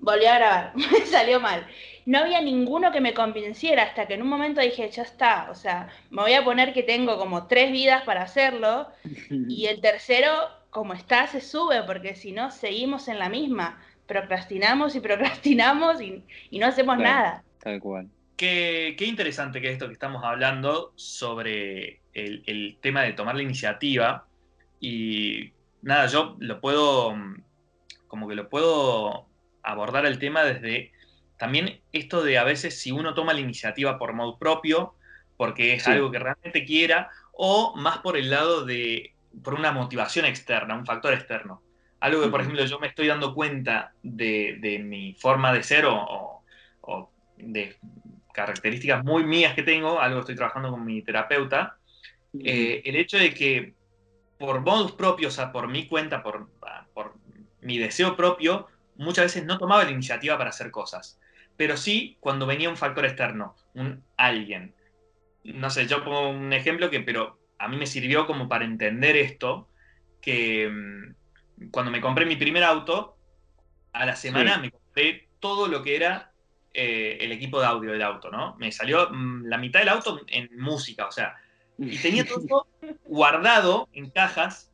Volví 0.00 0.24
a 0.26 0.38
grabar. 0.38 0.72
Me 0.76 1.06
salió 1.06 1.40
mal. 1.40 1.66
No 2.06 2.18
había 2.18 2.40
ninguno 2.40 2.90
que 2.90 3.00
me 3.00 3.14
convenciera 3.14 3.82
hasta 3.84 4.06
que 4.06 4.14
en 4.14 4.22
un 4.22 4.28
momento 4.28 4.60
dije, 4.60 4.90
ya 4.90 5.02
está. 5.02 5.48
O 5.50 5.54
sea, 5.54 5.88
me 6.10 6.22
voy 6.22 6.32
a 6.32 6.42
poner 6.42 6.72
que 6.72 6.82
tengo 6.82 7.18
como 7.18 7.46
tres 7.46 7.70
vidas 7.70 8.02
para 8.04 8.22
hacerlo. 8.22 8.88
Y 9.48 9.66
el 9.66 9.80
tercero, 9.80 10.32
como 10.70 10.94
está, 10.94 11.26
se 11.26 11.40
sube, 11.40 11.82
porque 11.84 12.14
si 12.14 12.32
no, 12.32 12.50
seguimos 12.50 13.08
en 13.08 13.18
la 13.18 13.28
misma. 13.28 13.80
Procrastinamos 14.06 14.96
y 14.96 15.00
procrastinamos 15.00 16.00
y, 16.00 16.24
no 16.58 16.66
hacemos 16.66 16.98
nada. 16.98 17.44
Tal 17.62 17.78
cual. 17.78 18.08
Qué, 18.36 18.96
qué, 18.98 19.04
interesante 19.04 19.60
que 19.60 19.70
esto 19.70 19.86
que 19.86 19.92
estamos 19.92 20.24
hablando 20.24 20.92
sobre 20.96 22.00
el, 22.14 22.42
el 22.46 22.78
tema 22.80 23.02
de 23.02 23.12
tomar 23.12 23.36
la 23.36 23.42
iniciativa. 23.42 24.26
Y 24.80 25.52
nada, 25.82 26.06
yo 26.06 26.36
lo 26.40 26.60
puedo, 26.60 27.14
como 28.08 28.26
que 28.26 28.34
lo 28.34 28.48
puedo 28.48 29.29
abordar 29.62 30.06
el 30.06 30.18
tema 30.18 30.42
desde 30.42 30.92
también 31.40 31.80
esto 31.92 32.22
de 32.22 32.36
a 32.36 32.44
veces 32.44 32.78
si 32.78 32.92
uno 32.92 33.14
toma 33.14 33.32
la 33.32 33.40
iniciativa 33.40 33.98
por 33.98 34.12
modo 34.12 34.38
propio, 34.38 34.94
porque 35.38 35.72
es 35.72 35.88
algo 35.88 36.10
que 36.10 36.18
realmente 36.18 36.66
quiera, 36.66 37.08
o 37.32 37.74
más 37.76 37.98
por 37.98 38.18
el 38.18 38.28
lado 38.28 38.66
de, 38.66 39.14
por 39.42 39.54
una 39.54 39.72
motivación 39.72 40.26
externa, 40.26 40.74
un 40.74 40.84
factor 40.84 41.14
externo. 41.14 41.62
Algo 42.00 42.22
que, 42.22 42.28
por 42.28 42.42
ejemplo, 42.42 42.62
yo 42.66 42.78
me 42.78 42.88
estoy 42.88 43.06
dando 43.06 43.34
cuenta 43.34 43.94
de, 44.02 44.82
mi 44.84 45.14
forma 45.14 45.50
de 45.52 45.62
ser 45.62 45.86
o, 45.86 46.42
de 47.38 47.74
características 48.34 49.02
muy 49.02 49.24
mías 49.24 49.54
que 49.54 49.62
tengo, 49.62 49.98
algo 49.98 50.18
que 50.18 50.20
estoy 50.20 50.36
trabajando 50.36 50.70
con 50.70 50.84
mi 50.84 51.00
terapeuta, 51.00 51.78
eh, 52.38 52.82
el 52.84 52.96
hecho 52.96 53.16
de 53.16 53.32
que 53.32 53.74
por 54.38 54.60
modus 54.60 54.92
propios, 54.92 55.32
o 55.32 55.36
sea, 55.36 55.52
por 55.52 55.68
mi 55.68 55.86
cuenta, 55.86 56.22
por, 56.22 56.50
por 56.92 57.14
mi 57.62 57.78
deseo 57.78 58.14
propio, 58.14 58.68
muchas 59.00 59.24
veces 59.26 59.44
no 59.44 59.58
tomaba 59.58 59.84
la 59.84 59.90
iniciativa 59.90 60.38
para 60.38 60.50
hacer 60.50 60.70
cosas. 60.70 61.18
Pero 61.56 61.76
sí 61.76 62.16
cuando 62.20 62.46
venía 62.46 62.70
un 62.70 62.76
factor 62.76 63.04
externo, 63.04 63.56
un 63.74 64.04
alguien. 64.16 64.74
No 65.44 65.70
sé, 65.70 65.86
yo 65.86 66.04
pongo 66.04 66.28
un 66.28 66.52
ejemplo 66.52 66.90
que, 66.90 67.00
pero 67.00 67.38
a 67.58 67.68
mí 67.68 67.76
me 67.76 67.86
sirvió 67.86 68.26
como 68.26 68.48
para 68.48 68.64
entender 68.64 69.16
esto, 69.16 69.68
que 70.20 70.68
mm, 70.68 71.70
cuando 71.70 71.90
me 71.90 72.00
compré 72.00 72.26
mi 72.26 72.36
primer 72.36 72.64
auto, 72.64 73.16
a 73.92 74.06
la 74.06 74.16
semana 74.16 74.58
me 74.58 74.70
compré 74.70 75.28
todo 75.40 75.66
lo 75.66 75.82
que 75.82 75.96
era 75.96 76.32
eh, 76.72 77.18
el 77.20 77.32
equipo 77.32 77.60
de 77.60 77.66
audio 77.66 77.92
del 77.92 78.02
auto, 78.02 78.30
¿no? 78.30 78.54
Me 78.58 78.70
salió 78.70 79.08
mm, 79.10 79.46
la 79.46 79.58
mitad 79.58 79.80
del 79.80 79.88
auto 79.88 80.20
en 80.26 80.50
música, 80.58 81.06
o 81.06 81.12
sea, 81.12 81.36
y 81.78 81.96
tenía 81.98 82.24
todo 82.26 82.66
guardado 83.04 83.88
en 83.92 84.10
cajas 84.10 84.69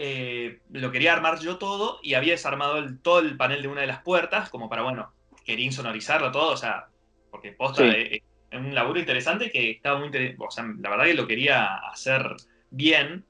eh, 0.00 0.60
lo 0.70 0.92
quería 0.92 1.12
armar 1.12 1.40
yo 1.40 1.58
todo 1.58 1.98
y 2.04 2.14
había 2.14 2.34
desarmado 2.34 2.86
todo 3.02 3.18
el 3.18 3.36
panel 3.36 3.62
de 3.62 3.68
una 3.68 3.80
de 3.80 3.88
las 3.88 4.00
puertas, 4.00 4.48
como 4.48 4.68
para, 4.68 4.82
bueno, 4.82 5.12
quería 5.44 5.64
insonorizarlo 5.64 6.30
todo, 6.30 6.52
o 6.52 6.56
sea, 6.56 6.86
porque 7.32 7.50
posta 7.50 7.84
es, 7.84 8.22
un 8.52 8.76
laburo 8.76 9.00
interesante 9.00 9.50
que 9.50 9.72
estaba 9.72 9.98
muy 9.98 10.08
o 10.38 10.50
sea, 10.52 10.64
la 10.78 10.90
verdad 10.90 11.04
que 11.04 11.14
lo 11.14 11.26
quería 11.26 11.74
hacer 11.90 12.22
bien. 12.70 13.24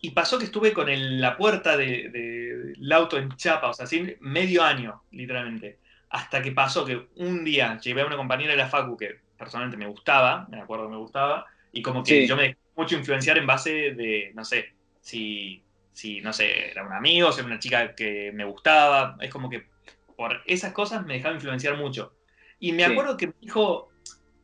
Y 0.00 0.10
pasó 0.10 0.38
que 0.40 0.46
estuve 0.46 0.72
con 0.72 0.88
la 1.20 1.36
puerta 1.36 1.76
del 1.76 2.92
auto 2.92 3.16
en 3.16 3.30
chapa, 3.36 3.68
o 3.70 3.72
sea, 3.72 3.84
así 3.84 4.16
medio 4.18 4.64
año, 4.64 5.04
literalmente. 5.12 5.78
Hasta 6.10 6.42
que 6.42 6.50
pasó 6.50 6.84
que 6.84 7.06
un 7.14 7.44
día 7.44 7.78
llevé 7.78 8.02
a 8.02 8.06
una 8.06 8.16
compañera 8.16 8.52
de 8.52 8.58
la 8.58 8.68
Facu 8.68 8.96
que 8.96 9.20
personalmente 9.38 9.76
me 9.76 9.86
gustaba, 9.86 10.48
me 10.50 10.60
acuerdo 10.60 10.86
que 10.86 10.92
me 10.92 10.98
gustaba, 10.98 11.46
y 11.72 11.80
como 11.80 12.02
que 12.02 12.26
yo 12.26 12.34
me 12.36 12.42
dejé 12.42 12.58
mucho 12.74 12.96
influenciar 12.96 13.38
en 13.38 13.46
base 13.46 13.70
de, 13.92 14.32
no 14.34 14.44
sé, 14.44 14.74
si 15.00 15.62
si, 15.96 16.20
no 16.20 16.30
sé, 16.30 16.72
era 16.72 16.86
un 16.86 16.92
amigo, 16.92 17.32
si 17.32 17.40
era 17.40 17.46
una 17.46 17.58
chica 17.58 17.94
que 17.94 18.30
me 18.34 18.44
gustaba. 18.44 19.16
Es 19.18 19.30
como 19.30 19.48
que 19.48 19.66
por 20.14 20.42
esas 20.44 20.74
cosas 20.74 21.06
me 21.06 21.14
dejaba 21.14 21.34
influenciar 21.34 21.78
mucho. 21.78 22.12
Y 22.60 22.72
me 22.72 22.84
acuerdo 22.84 23.16
que 23.16 23.28
me 23.28 23.32
dijo, 23.40 23.88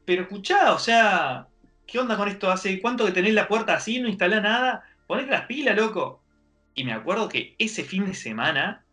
pero 0.06 0.22
escuchá, 0.22 0.72
o 0.72 0.78
sea, 0.78 1.48
¿qué 1.86 1.98
onda 1.98 2.16
con 2.16 2.28
esto? 2.28 2.50
¿Hace 2.50 2.80
cuánto 2.80 3.04
que 3.04 3.12
tenés 3.12 3.34
la 3.34 3.48
puerta 3.48 3.74
así, 3.74 4.00
no 4.00 4.08
instalás 4.08 4.42
nada? 4.42 4.82
Ponete 5.06 5.30
las 5.30 5.44
pilas, 5.44 5.76
loco. 5.76 6.22
Y 6.74 6.84
me 6.84 6.94
acuerdo 6.94 7.28
que 7.28 7.54
ese 7.58 7.84
fin 7.84 8.06
de 8.06 8.14
semana, 8.14 8.86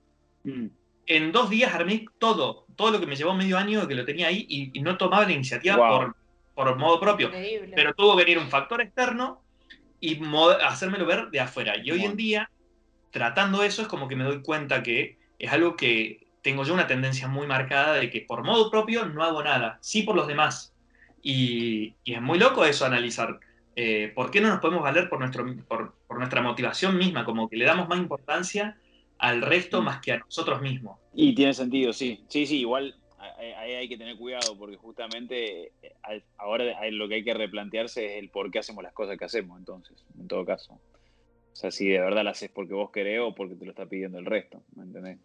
mm. 0.43 0.65
en 1.05 1.31
dos 1.31 1.49
días 1.49 1.73
armé 1.73 2.07
todo, 2.17 2.65
todo 2.75 2.91
lo 2.91 2.99
que 2.99 3.07
me 3.07 3.15
llevó 3.15 3.33
medio 3.33 3.57
año 3.57 3.87
que 3.87 3.95
lo 3.95 4.03
tenía 4.03 4.27
ahí 4.27 4.45
y, 4.49 4.81
no 4.81 4.97
tomaba 4.97 5.23
la 5.23 5.31
iniciativa 5.31 5.77
por, 5.77 6.13
por 6.53 6.75
modo 6.75 6.99
propio. 6.99 7.31
Pero 7.31 7.93
tuvo 7.93 8.17
que 8.17 8.25
venir 8.25 8.37
un 8.37 8.49
factor 8.49 8.81
externo 8.81 9.43
y 9.99 10.19
hacérmelo 10.65 11.05
ver 11.05 11.29
de 11.29 11.39
afuera. 11.39 11.75
Y 11.77 11.91
hoy 11.91 12.05
en 12.05 12.15
día, 12.15 12.49
tratando 13.11 13.63
eso, 13.63 13.81
es 13.81 13.87
como 13.87 14.07
que 14.07 14.15
me 14.15 14.23
doy 14.23 14.41
cuenta 14.41 14.83
que 14.83 15.17
es 15.37 15.51
algo 15.51 15.75
que 15.75 16.27
tengo 16.41 16.63
yo 16.63 16.73
una 16.73 16.87
tendencia 16.87 17.27
muy 17.27 17.47
marcada 17.47 17.95
de 17.95 18.09
que 18.09 18.21
por 18.21 18.43
modo 18.43 18.71
propio 18.71 19.05
no 19.05 19.23
hago 19.23 19.43
nada, 19.43 19.77
sí 19.81 20.03
por 20.03 20.15
los 20.15 20.27
demás. 20.27 20.73
Y, 21.21 21.95
es 22.05 22.21
muy 22.21 22.39
loco 22.39 22.65
eso 22.65 22.85
analizar. 22.85 23.39
Eh, 23.75 24.11
¿Por 24.15 24.31
qué 24.31 24.41
no 24.41 24.49
nos 24.49 24.59
podemos 24.59 24.83
valer 24.83 25.09
por, 25.09 25.19
nuestro, 25.19 25.45
por, 25.67 25.93
nuestra 26.17 26.41
motivación 26.41 26.97
misma? 26.97 27.25
Como 27.25 27.49
que 27.49 27.57
le 27.57 27.65
damos 27.65 27.87
más 27.87 27.99
importancia 27.99 28.77
al 29.17 29.41
resto 29.41 29.81
mm. 29.81 29.85
más 29.85 29.99
que 29.99 30.13
a 30.13 30.19
nosotros 30.19 30.61
mismos. 30.61 30.97
Y 31.13 31.33
tiene 31.33 31.53
sentido, 31.53 31.93
sí. 31.93 32.23
Sí, 32.29 32.45
sí, 32.45 32.59
igual 32.59 32.95
ahí 33.37 33.73
hay 33.73 33.89
que 33.89 33.97
tener 33.97 34.17
cuidado 34.17 34.57
porque 34.57 34.77
justamente 34.77 35.71
eh, 35.81 36.23
ahora 36.37 36.65
lo 36.91 37.07
que 37.07 37.15
hay 37.15 37.23
que 37.23 37.33
replantearse 37.33 38.05
es 38.05 38.23
el 38.23 38.29
por 38.29 38.51
qué 38.51 38.59
hacemos 38.59 38.83
las 38.83 38.93
cosas 38.93 39.17
que 39.17 39.25
hacemos, 39.25 39.57
entonces, 39.59 40.03
en 40.17 40.27
todo 40.27 40.45
caso. 40.45 40.73
O 40.73 41.55
sea, 41.55 41.71
si 41.71 41.89
de 41.89 41.99
verdad 41.99 42.23
las 42.23 42.37
haces 42.37 42.51
porque 42.51 42.73
vos 42.73 42.91
querés 42.91 43.19
o 43.19 43.35
porque 43.35 43.55
te 43.55 43.65
lo 43.65 43.71
está 43.71 43.85
pidiendo 43.85 44.17
el 44.19 44.25
resto, 44.25 44.61
¿me 44.75 44.83
entendés? 44.83 45.17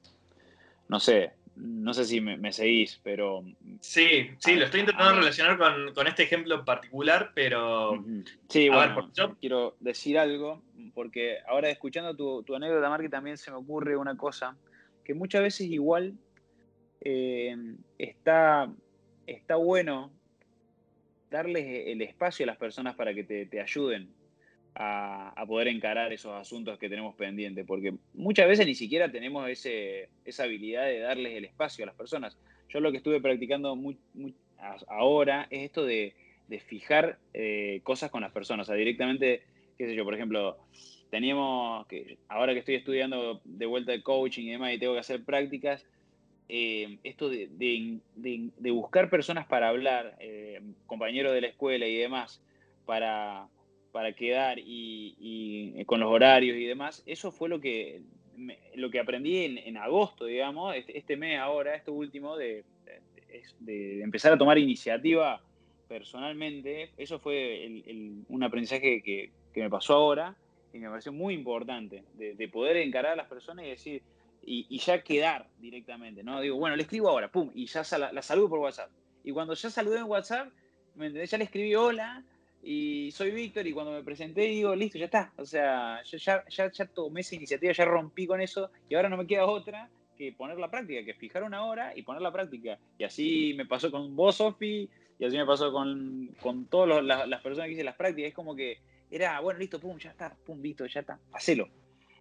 No 0.89 1.01
sé, 1.01 1.33
no 1.57 1.95
sé 1.95 2.05
si 2.05 2.21
me, 2.21 2.53
seguís, 2.53 3.01
pero... 3.03 3.45
Sí, 3.81 4.31
sí, 4.39 4.57
lo 4.57 4.65
estoy 4.65 4.81
intentando 4.81 5.21
relacionar 5.21 5.57
con, 5.95 6.07
este 6.07 6.25
ejemplo 6.25 6.57
en 6.57 6.65
particular, 6.65 7.31
pero... 7.35 8.05
Sí, 8.49 8.69
bueno, 8.69 9.11
yo 9.15 9.37
quiero 9.37 9.77
decir 9.81 10.19
algo, 10.19 10.63
porque 10.95 11.39
ahora 11.47 11.71
escuchando 11.71 12.15
tu, 12.17 12.43
tu 12.43 12.57
anécdota, 12.57 12.89
Marque, 12.89 13.09
también 13.09 13.39
se 13.39 13.51
me 13.51 13.59
ocurre 13.59 13.97
una 13.97 14.17
cosa, 14.17 14.57
que 15.05 15.15
muchas 15.15 15.43
veces 15.43 15.69
igual 15.69 16.15
eh, 17.05 17.55
está, 17.99 18.73
está 19.27 19.57
bueno 19.57 20.11
darles 21.31 21.89
el 21.89 22.01
espacio 22.01 22.45
a 22.45 22.47
las 22.47 22.57
personas 22.57 22.95
para 22.95 23.13
que 23.13 23.25
te, 23.25 23.61
ayuden 23.61 24.09
a, 24.75 25.45
poder 25.47 25.69
encarar 25.69 26.13
esos 26.13 26.33
asuntos 26.33 26.79
que 26.79 26.89
tenemos 26.89 27.15
pendientes, 27.17 27.67
porque 27.67 27.95
muchas 28.15 28.49
veces 28.49 28.67
ni 28.67 28.75
siquiera 28.75 29.11
tenemos 29.11 29.49
ese, 29.49 30.09
esa 30.25 30.45
habilidad 30.45 30.87
de 30.87 31.01
darles 31.01 31.37
el 31.37 31.45
espacio 31.45 31.85
a 31.85 31.87
las 31.87 31.97
personas. 31.97 32.39
Yo 32.69 32.81
lo 32.81 32.91
que 32.91 32.99
estuve 32.99 33.21
practicando 33.21 33.77
ahora 34.89 35.47
es 35.51 35.65
esto 35.65 35.85
de, 35.85 36.15
fijar 36.67 37.19
eh, 37.33 37.81
cosas 37.83 38.13
con 38.13 38.23
las 38.23 38.31
personas, 38.31 38.69
o 38.69 38.71
sea, 38.71 38.77
directamente, 38.77 39.43
qué 39.77 39.87
sé 39.87 39.95
yo, 39.97 40.05
por 40.05 40.15
ejemplo, 40.15 40.57
teníamos 41.11 41.85
que, 41.89 42.19
ahora 42.29 42.53
que 42.53 42.61
estoy 42.61 42.77
estudiando 42.77 43.41
de 43.45 43.67
vuelta 43.67 43.91
de 43.91 44.03
coaching 44.03 44.45
y 44.45 44.51
demás 44.53 44.73
y 44.73 44.79
tengo 44.79 44.95
que 44.95 45.01
hacer 45.01 45.25
prácticas, 45.25 45.85
eh, 46.49 46.99
esto 47.05 47.31
de, 47.31 48.01
buscar 48.73 49.09
personas 49.09 49.47
para 49.47 49.69
hablar, 49.69 50.17
eh, 50.21 50.61
compañeros 50.87 51.33
de 51.33 51.41
la 51.41 51.47
escuela 51.49 51.87
y 51.87 51.97
demás, 51.97 52.43
para, 52.85 53.49
para 53.93 54.13
quedar 54.13 54.59
y, 54.59 55.75
eh, 55.77 55.85
con 55.87 56.01
los 56.01 56.11
horarios 56.11 56.57
y 56.59 56.65
demás, 56.67 57.03
eso 57.07 57.33
fue 57.33 57.49
lo 57.49 57.61
que, 57.61 58.03
lo 58.75 58.91
que 58.91 59.01
aprendí 59.01 59.45
en, 59.45 59.77
agosto, 59.79 60.27
digamos, 60.27 60.77
este, 60.77 60.99
este, 60.99 61.17
mes 61.17 61.39
ahora, 61.39 61.75
esto 61.75 61.93
último, 61.93 62.37
de, 62.37 62.65
empezar 63.67 64.33
a 64.33 64.39
tomar 64.39 64.59
iniciativa 64.59 65.41
personalmente, 65.89 66.91
eso 66.99 67.19
fue 67.19 67.83
un 68.29 68.43
aprendizaje 68.43 69.03
que, 69.03 69.31
me 69.57 69.71
pasó 69.71 69.95
ahora 69.95 70.37
y 70.73 70.79
me 70.79 70.91
pareció 70.91 71.13
muy 71.13 71.33
importante, 71.33 72.05
de 72.17 72.49
poder 72.49 72.77
encarar 72.77 73.13
a 73.13 73.17
las 73.17 73.29
personas 73.29 73.65
y 73.65 73.71
decir, 73.71 74.03
y, 74.47 74.79
ya 74.79 75.03
quedar 75.03 75.49
directamente, 75.59 76.23
¿no? 76.23 76.41
Digo, 76.41 76.57
bueno, 76.57 76.77
le 76.77 76.83
escribo 76.83 77.09
ahora, 77.09 77.31
pum, 77.31 77.51
y 77.55 77.67
ya 77.67 77.83
la, 77.99 78.23
saludo 78.23 78.51
por 78.51 78.59
WhatsApp. 78.61 78.91
Y 79.23 79.33
cuando 79.33 79.55
ya 79.55 79.71
saludé 79.71 79.99
en 79.99 80.05
WhatsApp, 80.05 80.53
¿me 80.95 81.07
entendés? 81.07 81.31
Ya 81.31 81.39
le 81.39 81.45
escribí 81.45 81.75
hola 81.75 82.23
y 82.63 83.11
soy 83.13 83.31
Víctor 83.31 83.67
y 83.67 83.73
cuando 83.73 83.93
me 83.93 84.03
presenté 84.03 84.43
digo, 84.43 84.75
listo, 84.75 84.99
ya 84.99 85.07
está. 85.07 85.33
O 85.37 85.45
sea, 85.45 86.03
yo 86.03 86.19
ya, 86.19 86.45
ya, 86.49 86.71
ya 86.71 86.87
tomé 86.87 87.21
esa 87.21 87.35
iniciativa, 87.35 87.73
ya 87.73 87.85
rompí 87.85 88.27
con 88.27 88.41
eso 88.41 88.71
y 88.89 88.95
ahora 88.95 89.09
no 89.09 89.17
me 89.17 89.27
queda 89.27 89.47
otra 89.47 89.89
que 90.17 90.33
poner 90.33 90.59
la 90.59 90.71
práctica, 90.71 91.05
que 91.05 91.15
fijar 91.15 91.43
una 91.43 91.65
hora 91.65 91.93
y 91.97 92.03
poner 92.03 92.23
la 92.23 92.33
práctica. 92.33 92.79
Y 92.99 93.05
así 93.05 93.55
me 93.57 93.67
pasó 93.67 93.91
con 93.91 94.15
vos, 94.15 94.37
Sofi, 94.37 94.89
y 95.19 95.25
así 95.25 95.37
me 95.37 95.47
pasó 95.47 95.73
con, 95.73 96.35
con 96.41 96.67
todas 96.67 97.05
las 97.05 97.41
personas 97.43 97.69
que 97.69 97.75
hice 97.75 97.85
las 97.85 97.97
prácticas. 97.97 98.29
Es 98.29 98.35
como 98.35 98.55
que 98.55 98.79
era, 99.11 99.41
bueno, 99.41 99.61
listo, 99.61 99.81
pum, 99.81 99.99
ya 99.99 100.11
está, 100.11 100.37
pum, 100.45 100.61
listo, 100.61 100.87
ya 100.87 101.01
está, 101.01 101.19
hacelo. 101.33 101.69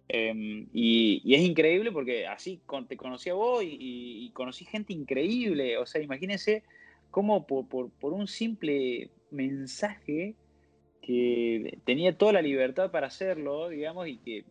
Em, 0.08 0.66
y, 0.72 1.34
es 1.34 1.40
increíble 1.40 1.90
porque 1.90 2.26
así 2.26 2.60
te 2.88 2.96
conocí 2.96 3.30
a 3.30 3.34
vos 3.34 3.62
y, 3.64 4.30
conocí 4.34 4.64
gente 4.64 4.92
increíble. 4.92 5.78
O 5.78 5.86
sea, 5.86 6.02
imagínense 6.02 6.62
cómo 7.10 7.46
por, 7.46 7.90
un 8.02 8.26
simple 8.26 9.10
mensaje 9.30 10.34
que 11.00 11.78
tenía 11.84 12.16
toda 12.16 12.32
la 12.32 12.42
libertad 12.42 12.90
para 12.90 13.08
hacerlo, 13.08 13.68
digamos, 13.68 14.08
y 14.08 14.18
que 14.18 14.44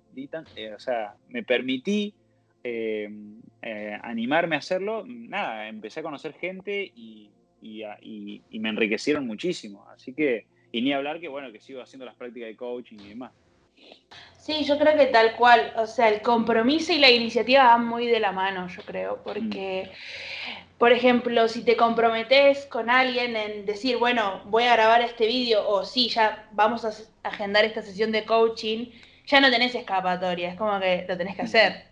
eh, 0.56 0.74
o 0.74 0.80
sea, 0.80 1.16
me 1.30 1.44
permití 1.44 2.14
eh, 2.64 3.10
eh, 3.62 3.98
animarme 4.02 4.56
a 4.56 4.60
hacerlo, 4.60 5.04
nada, 5.08 5.68
empecé 5.68 6.00
a 6.00 6.04
conocer 6.04 6.34
gente 6.34 6.92
y, 6.96 7.30
me 7.62 8.70
enriquecieron 8.70 9.26
muchísimo. 9.26 9.86
Así 9.90 10.14
que, 10.14 10.46
y 10.72 10.82
ni 10.82 10.94
hablar 10.94 11.20
que, 11.20 11.28
bueno, 11.28 11.52
que 11.52 11.60
sigo 11.60 11.82
haciendo 11.82 12.06
las 12.06 12.16
prácticas 12.16 12.50
de 12.50 12.56
coaching 12.56 12.98
y 13.00 13.10
demás. 13.10 13.34
Sí, 14.44 14.66
yo 14.66 14.78
creo 14.78 14.98
que 14.98 15.06
tal 15.06 15.38
cual, 15.38 15.72
o 15.78 15.88
sea, 15.88 16.10
el 16.10 16.22
compromiso 16.22 16.92
y 16.92 16.98
la 16.98 17.10
iniciativa 17.10 17.64
van 17.64 17.88
muy 17.88 18.08
de 18.08 18.20
la 18.20 18.34
mano, 18.34 18.68
yo 18.68 18.82
creo, 18.82 19.24
porque, 19.24 19.90
por 20.78 20.92
ejemplo, 20.92 21.48
si 21.48 21.64
te 21.64 21.78
comprometes 21.78 22.66
con 22.66 22.90
alguien 22.90 23.38
en 23.38 23.66
decir, 23.66 23.96
bueno, 23.96 24.42
voy 24.44 24.64
a 24.64 24.74
grabar 24.74 25.00
este 25.00 25.28
vídeo, 25.28 25.66
o 25.66 25.86
sí, 25.86 26.10
ya 26.10 26.50
vamos 26.52 26.84
a 26.84 26.92
agendar 27.26 27.64
esta 27.64 27.82
sesión 27.84 28.12
de 28.12 28.26
coaching, 28.26 28.88
ya 29.28 29.40
no 29.40 29.50
tenés 29.50 29.76
escapatoria, 29.76 30.50
es 30.50 30.58
como 30.58 30.78
que 30.78 31.06
lo 31.08 31.16
tenés 31.16 31.38
que 31.38 31.44
hacer. 31.44 31.86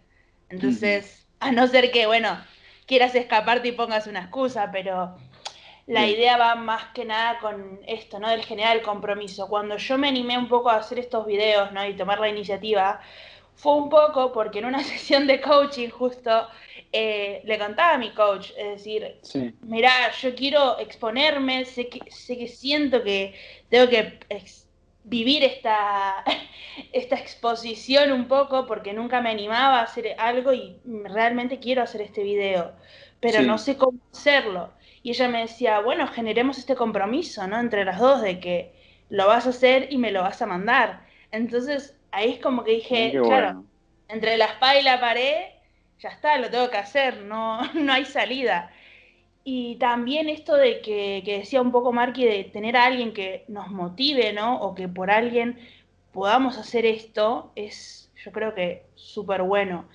Entonces, 0.49 1.25
a 1.39 1.53
no 1.53 1.67
ser 1.67 1.89
que, 1.89 2.05
bueno, 2.05 2.37
quieras 2.85 3.15
escaparte 3.15 3.69
y 3.69 3.71
pongas 3.71 4.07
una 4.07 4.23
excusa, 4.23 4.71
pero 4.73 5.15
la 5.87 6.07
idea 6.07 6.37
va 6.37 6.55
más 6.55 6.85
que 6.93 7.05
nada 7.05 7.39
con 7.39 7.79
esto, 7.87 8.19
¿no? 8.19 8.29
Del 8.29 8.45
generar 8.45 8.77
el 8.77 8.83
compromiso. 8.83 9.47
Cuando 9.47 9.77
yo 9.77 9.97
me 9.97 10.07
animé 10.07 10.37
un 10.37 10.47
poco 10.47 10.69
a 10.69 10.77
hacer 10.77 10.99
estos 10.99 11.25
videos, 11.25 11.71
¿no? 11.71 11.85
Y 11.85 11.95
tomar 11.95 12.19
la 12.19 12.29
iniciativa, 12.29 13.01
fue 13.55 13.75
un 13.75 13.89
poco 13.89 14.31
porque 14.31 14.59
en 14.59 14.65
una 14.65 14.83
sesión 14.83 15.27
de 15.27 15.41
coaching 15.41 15.89
justo 15.89 16.47
eh, 16.91 17.41
le 17.45 17.57
contaba 17.57 17.93
a 17.93 17.97
mi 17.97 18.11
coach, 18.11 18.51
es 18.57 18.83
decir, 18.83 19.19
mira, 19.61 20.11
yo 20.19 20.35
quiero 20.35 20.79
exponerme, 20.79 21.65
sé 21.65 21.87
que, 21.87 21.99
sé 22.11 22.37
que 22.37 22.47
siento 22.47 23.03
que 23.03 23.33
tengo 23.69 23.87
que 23.87 24.19
vivir 25.03 25.43
esta, 25.43 26.23
esta 26.91 27.15
exposición 27.15 28.11
un 28.11 28.27
poco 28.27 28.65
porque 28.67 28.93
nunca 28.93 29.21
me 29.21 29.29
animaba 29.29 29.79
a 29.79 29.83
hacer 29.83 30.15
algo 30.17 30.53
y 30.53 30.77
realmente 30.85 31.59
quiero 31.59 31.81
hacer 31.81 32.01
este 32.01 32.23
video, 32.23 32.73
pero 33.19 33.41
no 33.41 33.57
sé 33.57 33.77
cómo 33.77 33.99
hacerlo. 34.11 34.73
Y 35.03 35.11
ella 35.11 35.27
me 35.27 35.41
decía, 35.41 35.79
bueno, 35.79 36.07
generemos 36.07 36.57
este 36.57 36.75
compromiso, 36.75 37.47
¿no? 37.47 37.59
Entre 37.59 37.85
las 37.85 37.99
dos 37.99 38.21
de 38.21 38.39
que 38.39 38.73
lo 39.09 39.27
vas 39.27 39.45
a 39.47 39.49
hacer 39.49 39.87
y 39.91 39.97
me 39.97 40.11
lo 40.11 40.21
vas 40.21 40.41
a 40.41 40.45
mandar. 40.45 41.01
Entonces, 41.31 41.97
ahí 42.11 42.31
es 42.33 42.39
como 42.39 42.63
que 42.63 42.71
dije, 42.71 43.11
claro, 43.23 43.63
entre 44.07 44.37
la 44.37 44.45
espada 44.45 44.79
y 44.79 44.83
la 44.83 44.99
pared, 44.99 45.45
ya 45.99 46.09
está, 46.09 46.37
lo 46.37 46.49
tengo 46.49 46.69
que 46.69 46.77
hacer, 46.77 47.21
no, 47.23 47.61
no 47.73 47.93
hay 47.93 48.05
salida. 48.05 48.71
Y 49.43 49.77
también 49.77 50.29
esto 50.29 50.55
de 50.55 50.81
que, 50.81 51.23
que 51.25 51.39
decía 51.39 51.61
un 51.61 51.71
poco 51.71 51.91
Marky, 51.91 52.25
de 52.25 52.43
tener 52.43 52.77
a 52.77 52.85
alguien 52.85 53.13
que 53.13 53.43
nos 53.47 53.69
motive, 53.69 54.33
¿no? 54.33 54.61
O 54.61 54.75
que 54.75 54.87
por 54.87 55.09
alguien 55.09 55.57
podamos 56.11 56.57
hacer 56.57 56.85
esto, 56.85 57.51
es 57.55 58.01
yo 58.23 58.31
creo 58.31 58.53
que 58.53 58.83
súper 58.95 59.41
bueno. 59.41 59.85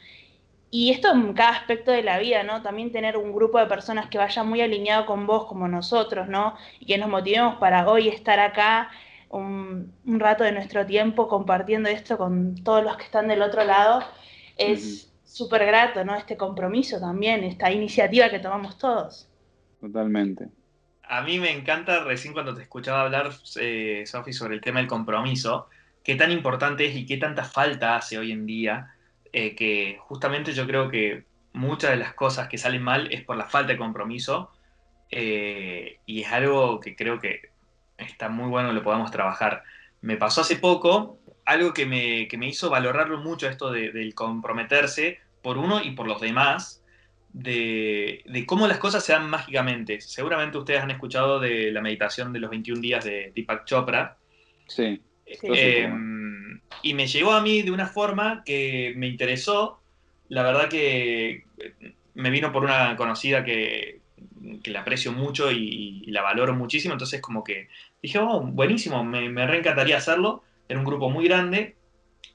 Y 0.78 0.90
esto 0.90 1.10
en 1.10 1.32
cada 1.32 1.52
aspecto 1.52 1.90
de 1.90 2.02
la 2.02 2.18
vida, 2.18 2.42
¿no? 2.42 2.60
También 2.60 2.92
tener 2.92 3.16
un 3.16 3.32
grupo 3.32 3.58
de 3.58 3.64
personas 3.64 4.10
que 4.10 4.18
vaya 4.18 4.44
muy 4.44 4.60
alineado 4.60 5.06
con 5.06 5.26
vos 5.26 5.46
como 5.46 5.68
nosotros, 5.68 6.28
¿no? 6.28 6.54
Y 6.80 6.84
que 6.84 6.98
nos 6.98 7.08
motivemos 7.08 7.56
para 7.56 7.88
hoy 7.88 8.08
estar 8.08 8.38
acá 8.38 8.90
un, 9.30 9.90
rato 10.04 10.44
de 10.44 10.52
nuestro 10.52 10.84
tiempo 10.84 11.28
compartiendo 11.28 11.88
esto 11.88 12.18
con 12.18 12.62
todos 12.62 12.84
los 12.84 12.98
que 12.98 13.04
están 13.04 13.26
del 13.26 13.40
otro 13.40 13.64
lado. 13.64 14.04
Es 14.58 15.10
súper 15.24 15.64
grato, 15.64 16.04
¿no? 16.04 16.14
Este 16.14 16.36
compromiso 16.36 17.00
también, 17.00 17.42
esta 17.42 17.72
iniciativa 17.72 18.28
que 18.28 18.38
tomamos 18.38 18.76
todos. 18.76 19.30
Totalmente. 19.80 20.48
A 21.04 21.22
mí 21.22 21.38
me 21.38 21.52
encanta 21.52 22.04
recién 22.04 22.34
cuando 22.34 22.54
te 22.54 22.60
escuchaba 22.60 23.00
hablar, 23.00 23.30
eh, 23.58 24.04
Sofi, 24.04 24.34
sobre 24.34 24.56
el 24.56 24.60
tema 24.60 24.80
del 24.80 24.88
compromiso, 24.88 25.70
qué 26.02 26.16
tan 26.16 26.30
importante 26.30 26.84
es 26.84 26.94
y 26.94 27.06
qué 27.06 27.16
tanta 27.16 27.44
falta 27.44 27.96
hace 27.96 28.18
hoy 28.18 28.30
en 28.30 28.44
día 28.44 28.92
eh, 29.38 29.54
que 29.54 29.98
justamente 30.00 30.54
yo 30.54 30.66
creo 30.66 30.88
que 30.88 31.26
muchas 31.52 31.90
de 31.90 31.98
las 31.98 32.14
cosas 32.14 32.48
que 32.48 32.56
salen 32.56 32.82
mal 32.82 33.12
es 33.12 33.22
por 33.22 33.36
la 33.36 33.44
falta 33.44 33.72
de 33.72 33.78
compromiso 33.78 34.50
eh, 35.10 35.98
y 36.06 36.22
es 36.22 36.32
algo 36.32 36.80
que 36.80 36.96
creo 36.96 37.20
que 37.20 37.50
está 37.98 38.30
muy 38.30 38.48
bueno 38.48 38.72
lo 38.72 38.82
podamos 38.82 39.10
trabajar. 39.10 39.62
Me 40.00 40.16
pasó 40.16 40.40
hace 40.40 40.56
poco 40.56 41.18
algo 41.44 41.74
que 41.74 41.84
me, 41.84 42.28
que 42.28 42.38
me 42.38 42.48
hizo 42.48 42.70
valorarlo 42.70 43.18
mucho 43.18 43.46
esto 43.46 43.70
de, 43.70 43.92
del 43.92 44.14
comprometerse 44.14 45.18
por 45.42 45.58
uno 45.58 45.82
y 45.82 45.90
por 45.90 46.08
los 46.08 46.22
demás, 46.22 46.82
de, 47.34 48.22
de, 48.24 48.46
cómo 48.46 48.66
las 48.66 48.78
cosas 48.78 49.04
se 49.04 49.12
dan 49.12 49.28
mágicamente. 49.28 50.00
Seguramente 50.00 50.56
ustedes 50.56 50.80
han 50.80 50.92
escuchado 50.92 51.40
de 51.40 51.70
la 51.72 51.82
meditación 51.82 52.32
de 52.32 52.40
los 52.40 52.48
21 52.48 52.80
días 52.80 53.04
de 53.04 53.32
Deepak 53.34 53.66
Chopra. 53.66 54.16
Sí. 54.66 55.02
Eh, 55.26 55.92
y 56.82 56.94
me 56.94 57.06
llegó 57.06 57.32
a 57.32 57.40
mí 57.40 57.62
de 57.62 57.70
una 57.70 57.86
forma 57.86 58.42
que 58.44 58.94
me 58.96 59.06
interesó. 59.06 59.80
La 60.28 60.42
verdad 60.42 60.68
que 60.68 61.44
me 62.14 62.30
vino 62.30 62.52
por 62.52 62.64
una 62.64 62.96
conocida 62.96 63.44
que, 63.44 64.00
que 64.62 64.70
la 64.70 64.80
aprecio 64.80 65.12
mucho 65.12 65.50
y, 65.50 66.04
la 66.06 66.22
valoro 66.22 66.54
muchísimo. 66.54 66.94
Entonces 66.94 67.20
como 67.20 67.44
que 67.44 67.68
dije, 68.02 68.18
oh, 68.18 68.40
buenísimo, 68.40 69.04
me, 69.04 69.28
me 69.28 69.46
reencantaría 69.46 69.96
hacerlo. 69.96 70.42
Era 70.68 70.78
un 70.78 70.86
grupo 70.86 71.10
muy 71.10 71.26
grande, 71.26 71.76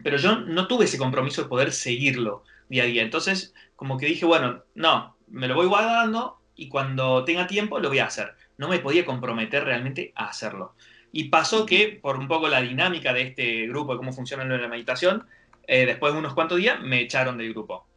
pero 0.03 0.17
yo 0.17 0.37
no 0.37 0.67
tuve 0.67 0.85
ese 0.85 0.97
compromiso 0.97 1.43
de 1.43 1.49
poder 1.49 1.71
seguirlo 1.71 2.43
día 2.69 2.83
a 2.83 2.85
día. 2.85 3.01
Entonces 3.03 3.53
como 3.75 3.97
que 3.97 4.05
dije, 4.05 4.25
bueno, 4.25 4.63
no, 4.75 5.15
me 5.27 5.47
lo 5.47 5.55
voy 5.55 5.67
guardando 5.67 6.39
y 6.55 6.69
cuando 6.69 7.23
tenga 7.23 7.47
tiempo 7.47 7.79
lo 7.79 7.89
voy 7.89 7.99
a 7.99 8.05
hacer. 8.05 8.35
No 8.57 8.67
me 8.67 8.79
podía 8.79 9.05
comprometer 9.05 9.63
realmente 9.63 10.11
a 10.15 10.25
hacerlo. 10.27 10.75
Y 11.11 11.25
pasó 11.25 11.65
que, 11.65 11.99
por 12.01 12.17
un 12.17 12.27
poco 12.27 12.47
la 12.47 12.61
dinámica 12.61 13.13
de 13.13 13.23
este 13.23 13.67
grupo, 13.67 13.93
de 13.93 13.97
cómo 13.97 14.13
funciona 14.13 14.43
en 14.43 14.61
la 14.61 14.67
meditación, 14.67 15.25
eh, 15.67 15.85
después 15.85 16.13
de 16.13 16.19
unos 16.19 16.33
cuantos 16.33 16.57
días 16.57 16.81
me 16.81 17.01
echaron 17.01 17.37
del 17.37 17.53
grupo. 17.53 17.87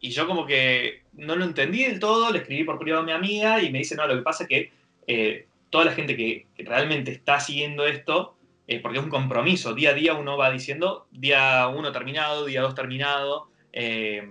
Y 0.00 0.10
yo 0.10 0.26
como 0.26 0.46
que 0.46 1.02
no 1.14 1.36
lo 1.36 1.44
entendí 1.44 1.84
del 1.84 1.98
todo, 1.98 2.30
le 2.30 2.38
escribí 2.38 2.64
por 2.64 2.78
privado 2.78 3.02
a 3.02 3.06
mi 3.06 3.12
amiga 3.12 3.62
y 3.62 3.70
me 3.70 3.78
dice, 3.78 3.94
no, 3.94 4.06
lo 4.06 4.16
que 4.16 4.22
pasa 4.22 4.44
es 4.44 4.48
que 4.48 4.72
eh, 5.06 5.46
toda 5.70 5.84
la 5.84 5.92
gente 5.92 6.16
que 6.16 6.46
realmente 6.58 7.12
está 7.12 7.40
siguiendo 7.40 7.86
esto, 7.86 8.36
eh, 8.66 8.80
porque 8.80 8.98
es 8.98 9.04
un 9.04 9.10
compromiso, 9.10 9.74
día 9.74 9.90
a 9.90 9.94
día 9.94 10.14
uno 10.14 10.36
va 10.36 10.50
diciendo, 10.50 11.06
día 11.12 11.68
uno 11.68 11.92
terminado, 11.92 12.44
día 12.46 12.62
dos 12.62 12.74
terminado, 12.74 13.48
es, 13.72 14.24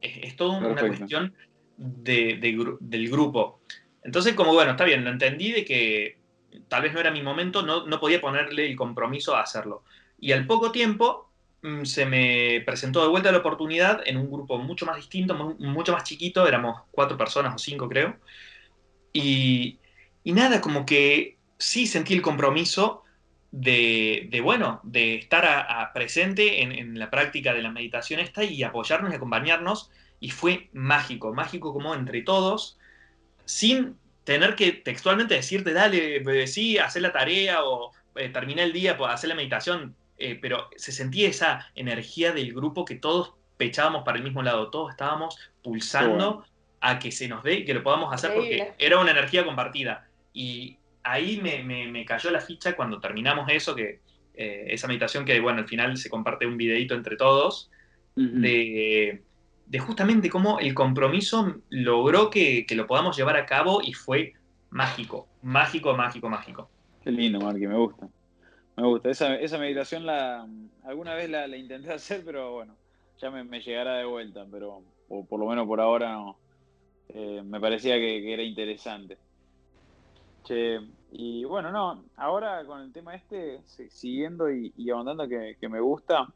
es 0.00 0.36
todo 0.36 0.52
una 0.58 0.80
cuestión 0.80 1.34
del 1.76 3.10
grupo. 3.10 3.60
Entonces, 4.02 4.34
como 4.34 4.52
bueno, 4.52 4.72
está 4.72 4.84
bien, 4.84 5.04
lo 5.04 5.10
entendí 5.10 5.52
de 5.52 5.64
que 5.64 6.17
tal 6.68 6.82
vez 6.82 6.92
no 6.92 7.00
era 7.00 7.10
mi 7.10 7.22
momento, 7.22 7.62
no, 7.62 7.86
no 7.86 8.00
podía 8.00 8.20
ponerle 8.20 8.66
el 8.70 8.76
compromiso 8.76 9.36
a 9.36 9.42
hacerlo. 9.42 9.84
Y 10.20 10.32
al 10.32 10.46
poco 10.46 10.72
tiempo 10.72 11.30
mm, 11.62 11.84
se 11.84 12.06
me 12.06 12.62
presentó 12.64 13.02
de 13.02 13.08
vuelta 13.08 13.32
la 13.32 13.38
oportunidad 13.38 14.00
en 14.06 14.16
un 14.16 14.30
grupo 14.30 14.58
mucho 14.58 14.86
más 14.86 14.96
distinto, 14.96 15.34
mucho 15.58 15.92
más 15.92 16.04
chiquito, 16.04 16.46
éramos 16.46 16.82
cuatro 16.90 17.16
personas 17.16 17.54
o 17.54 17.58
cinco 17.58 17.88
creo. 17.88 18.16
Y, 19.12 19.78
y 20.24 20.32
nada, 20.32 20.60
como 20.60 20.84
que 20.86 21.38
sí 21.58 21.86
sentí 21.86 22.14
el 22.14 22.22
compromiso 22.22 23.04
de, 23.50 24.28
de 24.30 24.40
bueno, 24.40 24.80
de 24.82 25.16
estar 25.16 25.92
presente 25.94 26.62
en, 26.62 26.72
en, 26.72 26.98
la 26.98 27.10
práctica 27.10 27.54
de 27.54 27.62
la 27.62 27.70
meditación 27.70 28.20
esta 28.20 28.44
y 28.44 28.62
apoyarnos 28.62 29.12
y 29.12 29.16
acompañarnos. 29.16 29.90
Y 30.20 30.30
fue 30.30 30.68
mágico, 30.72 31.32
mágico 31.32 31.72
como 31.72 31.94
entre 31.94 32.22
todos, 32.22 32.76
sin 33.44 33.96
tener 34.28 34.56
que 34.56 34.72
textualmente 34.72 35.34
decirte, 35.34 35.72
dale, 35.72 36.16
eh, 36.16 36.46
sí, 36.46 36.76
hacer 36.76 37.00
la 37.00 37.12
tarea 37.12 37.64
o 37.64 37.92
eh, 38.14 38.28
terminar 38.28 38.66
el 38.66 38.74
día, 38.74 38.98
pues, 38.98 39.10
hacer 39.10 39.28
la 39.28 39.34
meditación, 39.34 39.96
eh, 40.18 40.38
pero 40.38 40.68
se 40.76 40.92
sentía 40.92 41.30
esa 41.30 41.70
energía 41.74 42.32
del 42.32 42.52
grupo 42.52 42.84
que 42.84 42.96
todos 42.96 43.32
pechábamos 43.56 44.02
para 44.04 44.18
el 44.18 44.24
mismo 44.24 44.42
lado, 44.42 44.68
todos 44.68 44.90
estábamos 44.90 45.38
pulsando 45.62 46.44
a 46.82 46.98
que 46.98 47.10
se 47.10 47.26
nos 47.26 47.42
dé 47.42 47.54
y 47.54 47.64
que 47.64 47.72
lo 47.72 47.82
podamos 47.82 48.12
hacer 48.12 48.34
porque 48.34 48.74
era 48.78 48.98
una 48.98 49.12
energía 49.12 49.46
compartida. 49.46 50.06
Y 50.34 50.76
ahí 51.04 51.40
me, 51.40 52.04
cayó 52.04 52.30
la 52.30 52.42
ficha 52.42 52.76
cuando 52.76 53.00
terminamos 53.00 53.48
eso, 53.48 53.74
que 53.74 54.00
esa 54.34 54.88
meditación 54.88 55.24
que, 55.24 55.40
bueno, 55.40 55.60
al 55.60 55.68
final 55.68 55.96
se 55.96 56.10
comparte 56.10 56.46
un 56.46 56.58
videito 56.58 56.94
entre 56.94 57.16
todos, 57.16 57.70
de 58.14 59.22
de 59.68 59.78
justamente 59.78 60.30
cómo 60.30 60.58
el 60.58 60.74
compromiso 60.74 61.56
logró 61.68 62.30
que, 62.30 62.66
lo 62.70 62.86
podamos 62.86 63.16
llevar 63.16 63.36
a 63.36 63.44
cabo 63.44 63.82
y 63.82 63.92
fue 63.92 64.32
mágico, 64.70 65.28
mágico, 65.42 65.94
mágico, 65.94 66.28
mágico. 66.30 66.70
Qué 67.02 67.10
lindo, 67.10 67.38
Marky, 67.38 67.66
me 67.66 67.76
gusta. 67.76 68.08
Me 68.76 68.84
gusta. 68.84 69.10
Esa, 69.10 69.36
esa 69.36 69.58
meditación 69.58 70.06
la 70.06 70.46
alguna 70.84 71.14
vez 71.14 71.28
la, 71.28 71.46
intenté 71.56 71.92
hacer, 71.92 72.22
pero 72.24 72.52
bueno, 72.52 72.76
ya 73.18 73.30
me, 73.30 73.60
llegará 73.60 73.96
de 73.96 74.06
vuelta, 74.06 74.46
pero 74.50 74.82
por 75.28 75.38
lo 75.38 75.46
menos 75.46 75.66
por 75.66 75.80
ahora 75.80 76.12
no. 76.12 76.38
Eh, 77.10 77.42
me 77.44 77.60
parecía 77.60 77.96
que, 77.96 78.32
era 78.32 78.42
interesante. 78.42 79.18
Che, 80.44 80.80
y 81.12 81.44
bueno, 81.44 81.70
no, 81.70 82.04
ahora 82.16 82.64
con 82.64 82.80
el 82.80 82.92
tema 82.92 83.14
este, 83.14 83.60
siguiendo 83.90 84.50
y, 84.50 84.72
y 84.78 84.88
ahondando 84.88 85.28
que, 85.28 85.56
que 85.60 85.68
me 85.68 85.80
gusta, 85.80 86.26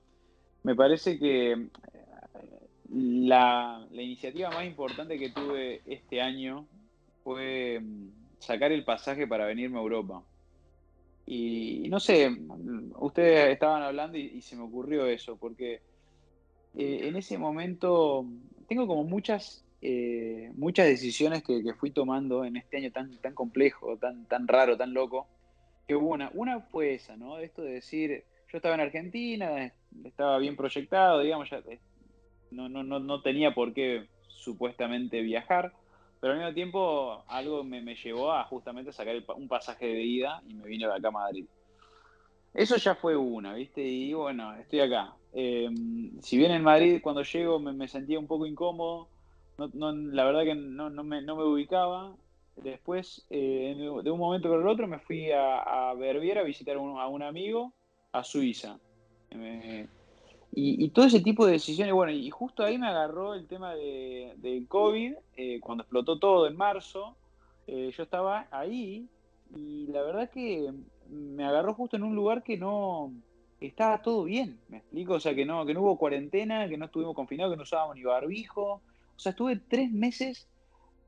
me 0.65 0.75
parece 0.75 1.19
que 1.19 1.69
la, 2.93 3.87
iniciativa 3.93 4.51
más 4.51 4.67
importante 4.67 5.19
que 5.19 5.31
tuve 5.31 5.81
este 5.87 6.21
año 6.21 6.67
fue 7.25 7.81
mm, 7.81 8.09
sacar 8.39 8.73
el 8.73 8.85
pasaje 8.85 9.27
para 9.27 9.47
venirme 9.47 9.79
a 9.79 9.83
Europa. 9.83 10.23
Y, 11.25 11.89
no 11.89 12.01
sé, 12.01 12.31
ustedes 12.97 13.53
estaban 13.53 13.83
hablando 13.83 14.19
y, 14.19 14.41
se 14.43 14.57
me 14.57 14.63
ocurrió 14.63 15.07
eso, 15.07 15.37
porque 15.37 15.81
eh, 16.75 17.01
en 17.05 17.17
ese 17.17 17.39
momento 17.39 18.27
tengo 18.69 18.87
como 18.87 19.05
muchas, 19.05 19.65
eh, 19.81 20.51
muchas 20.57 20.87
decisiones 20.87 21.43
que, 21.43 21.63
fui 21.75 21.93
tomando 21.93 22.45
en 22.45 22.57
este 22.57 22.79
año 22.79 22.91
tan, 22.91 23.17
tan 23.19 23.35
complejo, 23.35 23.97
tan, 23.97 24.27
tan 24.27 24.49
raro, 24.49 24.77
tan 24.77 24.93
loco, 24.93 25.29
que 25.87 25.95
hubo 25.95 26.09
una. 26.09 26.31
Una 26.35 26.61
fue 26.61 26.95
esa, 26.95 27.17
¿no? 27.17 27.39
Esto 27.39 27.63
de 27.63 27.75
decir, 27.75 28.25
yo 28.51 28.59
estaba 28.59 28.75
en 28.75 28.81
Argentina, 28.81 29.73
estaba 30.05 30.39
bien 30.39 30.57
proyectado, 30.57 31.21
digamos, 31.21 31.49
ya 31.49 31.59
eh, 31.59 31.79
no, 32.53 32.69
no, 32.69 32.83
no, 32.83 33.01
no 33.01 33.23
tenía 33.23 33.55
por 33.55 33.73
qué 33.75 34.07
supuestamente 34.29 35.21
viajar 35.21 35.73
pero 36.23 36.35
al 36.35 36.39
mismo 36.39 36.55
tiempo 36.55 37.25
algo 37.27 37.65
me, 37.65 37.97
llevó 37.97 38.33
a 38.33 38.45
justamente 38.45 38.93
sacar 38.93 39.17
un 39.35 39.49
pasaje 39.49 39.87
de 39.87 40.03
ida 40.03 40.41
y 40.47 40.55
me 40.55 40.69
vine 40.69 40.87
de 40.87 40.95
acá 40.95 41.09
a 41.09 41.11
Madrid. 41.11 41.47
Eso 42.55 42.77
ya 42.77 42.95
fue 42.95 43.17
una, 43.17 43.55
¿viste? 43.55 43.83
Y 43.83 44.13
bueno, 44.13 44.55
estoy 44.55 44.79
acá. 44.79 45.17
Em, 45.33 46.13
si 46.21 46.39
bien 46.39 46.53
en 46.53 46.63
Madrid 46.63 47.01
cuando 47.03 47.25
llego 47.25 47.59
me, 47.59 47.89
sentía 47.89 48.21
un 48.21 48.29
poco 48.29 48.47
incómodo, 48.47 49.09
la 49.57 50.25
verdad 50.25 50.45
que 50.45 50.55
no, 50.55 50.91
me, 50.91 51.25
ubicaba. 51.25 52.15
Después, 52.55 53.27
eh, 53.29 53.75
de 53.77 54.11
un 54.11 54.19
momento 54.21 54.49
con 54.49 54.61
el 54.61 54.69
otro, 54.69 54.87
me 54.87 55.01
fui 55.01 55.33
a, 55.33 55.59
a 55.59 55.91
a 55.91 56.43
visitar 56.45 56.77
a 56.77 57.09
un, 57.09 57.23
amigo 57.25 57.73
a 58.13 58.23
Suiza. 58.23 58.79
Y, 60.55 60.91
todo 60.91 61.07
ese 61.07 61.21
tipo 61.21 61.47
de 61.47 61.53
decisiones, 61.53 61.95
bueno, 61.95 62.13
y 62.13 62.29
justo 62.29 62.63
ahí 62.63 62.77
me 62.77 62.87
agarró 62.87 63.33
el 63.33 63.47
tema 63.47 63.75
de, 63.75 64.65
COVID, 64.69 65.15
eh, 65.35 65.61
cuando 65.61 65.83
explotó 65.83 66.19
todo 66.19 66.47
en 66.47 66.57
marzo, 66.57 67.17
eh, 67.67 67.91
yo 67.97 68.03
estaba 68.03 68.49
ahí 68.51 69.09
y 69.57 69.87
la 69.87 70.03
verdad 70.03 70.29
que 70.29 70.71
me 71.09 71.45
agarró 71.45 71.73
justo 71.73 71.97
en 71.97 72.03
un 72.03 72.15
lugar 72.15 72.43
que 72.43 72.59
no 72.59 73.13
estaba 73.61 74.03
todo 74.03 74.25
bien, 74.25 74.59
me 74.69 74.79
explico, 74.79 75.15
o 75.15 75.21
sea, 75.21 75.35
que 75.35 75.47
no, 75.47 75.65
que 75.65 75.73
no 75.73 75.81
hubo 75.81 75.97
cuarentena, 75.97 76.69
que 76.69 76.77
no 76.77 76.85
estuvimos 76.85 77.15
confinados, 77.15 77.53
que 77.53 77.57
no 77.57 77.63
usábamos 77.63 77.97
ni 77.97 78.03
barbijo, 78.03 78.73
o 78.75 79.19
sea, 79.19 79.31
estuve 79.31 79.57
tres 79.57 79.91
meses, 79.91 80.49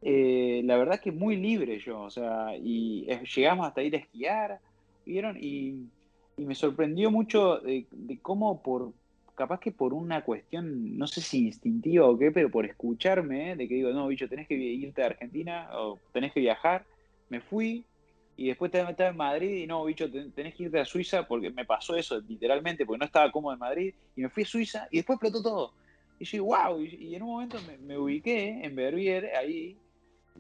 eh, 0.01 0.63
la 0.65 0.79
verdad 0.79 1.01
que 1.01 1.13
muy 1.13 1.37
libre 1.37 1.81
yo, 1.81 2.01
o 2.01 2.11
sea, 2.11 2.57
y 2.57 3.07
llegamos 3.37 3.67
hasta 3.67 3.83
ir 3.83 3.95
a 3.95 3.99
esquiar, 3.99 4.61
¿vieron? 5.05 5.37
Y, 5.39 5.91
me 6.37 6.57
sorprendió 6.57 7.13
mucho 7.13 7.59
de 7.59 7.87
cómo 8.21 8.61
por, 8.61 8.93
capaz 9.35 9.61
que 9.61 9.73
por 9.73 9.93
una 9.93 10.25
cuestión, 10.25 10.97
no 10.97 11.07
sé 11.07 11.21
si 11.21 11.47
instintiva 11.47 12.07
o 12.07 12.19
qué, 12.19 12.31
pero 12.31 12.51
por 12.51 12.67
escucharme, 12.67 13.53
¿eh? 13.53 13.57
de 13.57 13.69
que 13.69 13.75
digo, 13.75 13.91
no, 13.91 14.07
bicho, 14.09 14.29
tenés 14.29 14.47
que 14.47 14.55
irte 14.55 15.03
a 15.03 15.07
Argentina 15.07 15.69
o 15.73 15.99
tenés 16.13 16.33
que 16.33 16.41
viajar, 16.41 16.85
me 17.29 17.41
fui 17.41 17.85
y 18.37 18.49
después 18.49 18.73
estaba 18.75 19.11
en 19.11 19.17
Madrid 19.17 19.63
y 19.63 19.67
no, 19.67 19.85
bicho, 19.85 20.11
tenés 20.11 20.55
que 20.55 20.65
irte 20.65 20.81
a 20.81 20.85
Suiza 20.85 21.27
porque 21.27 21.51
me 21.51 21.65
pasó 21.65 21.97
eso 21.97 22.21
literalmente, 22.21 22.85
porque 22.85 22.99
no 22.99 23.05
estaba 23.05 23.31
cómodo 23.31 23.55
en 23.55 23.61
Madrid 23.61 23.95
y 24.17 24.23
me 24.23 24.29
fui 24.29 24.43
a 24.43 24.47
Suiza 24.47 24.89
y 24.91 24.99
después 24.99 25.17
explotó 25.17 25.43
todo. 25.43 25.75
Y 26.19 26.25
yo, 26.25 26.45
wow, 26.45 26.81
y, 26.81 27.15
en 27.15 27.23
un 27.23 27.31
momento 27.31 27.59
me, 27.81 27.99
ubiqué 27.99 28.65
en 28.65 28.77
Verbier, 28.77 29.33
ahí, 29.37 29.77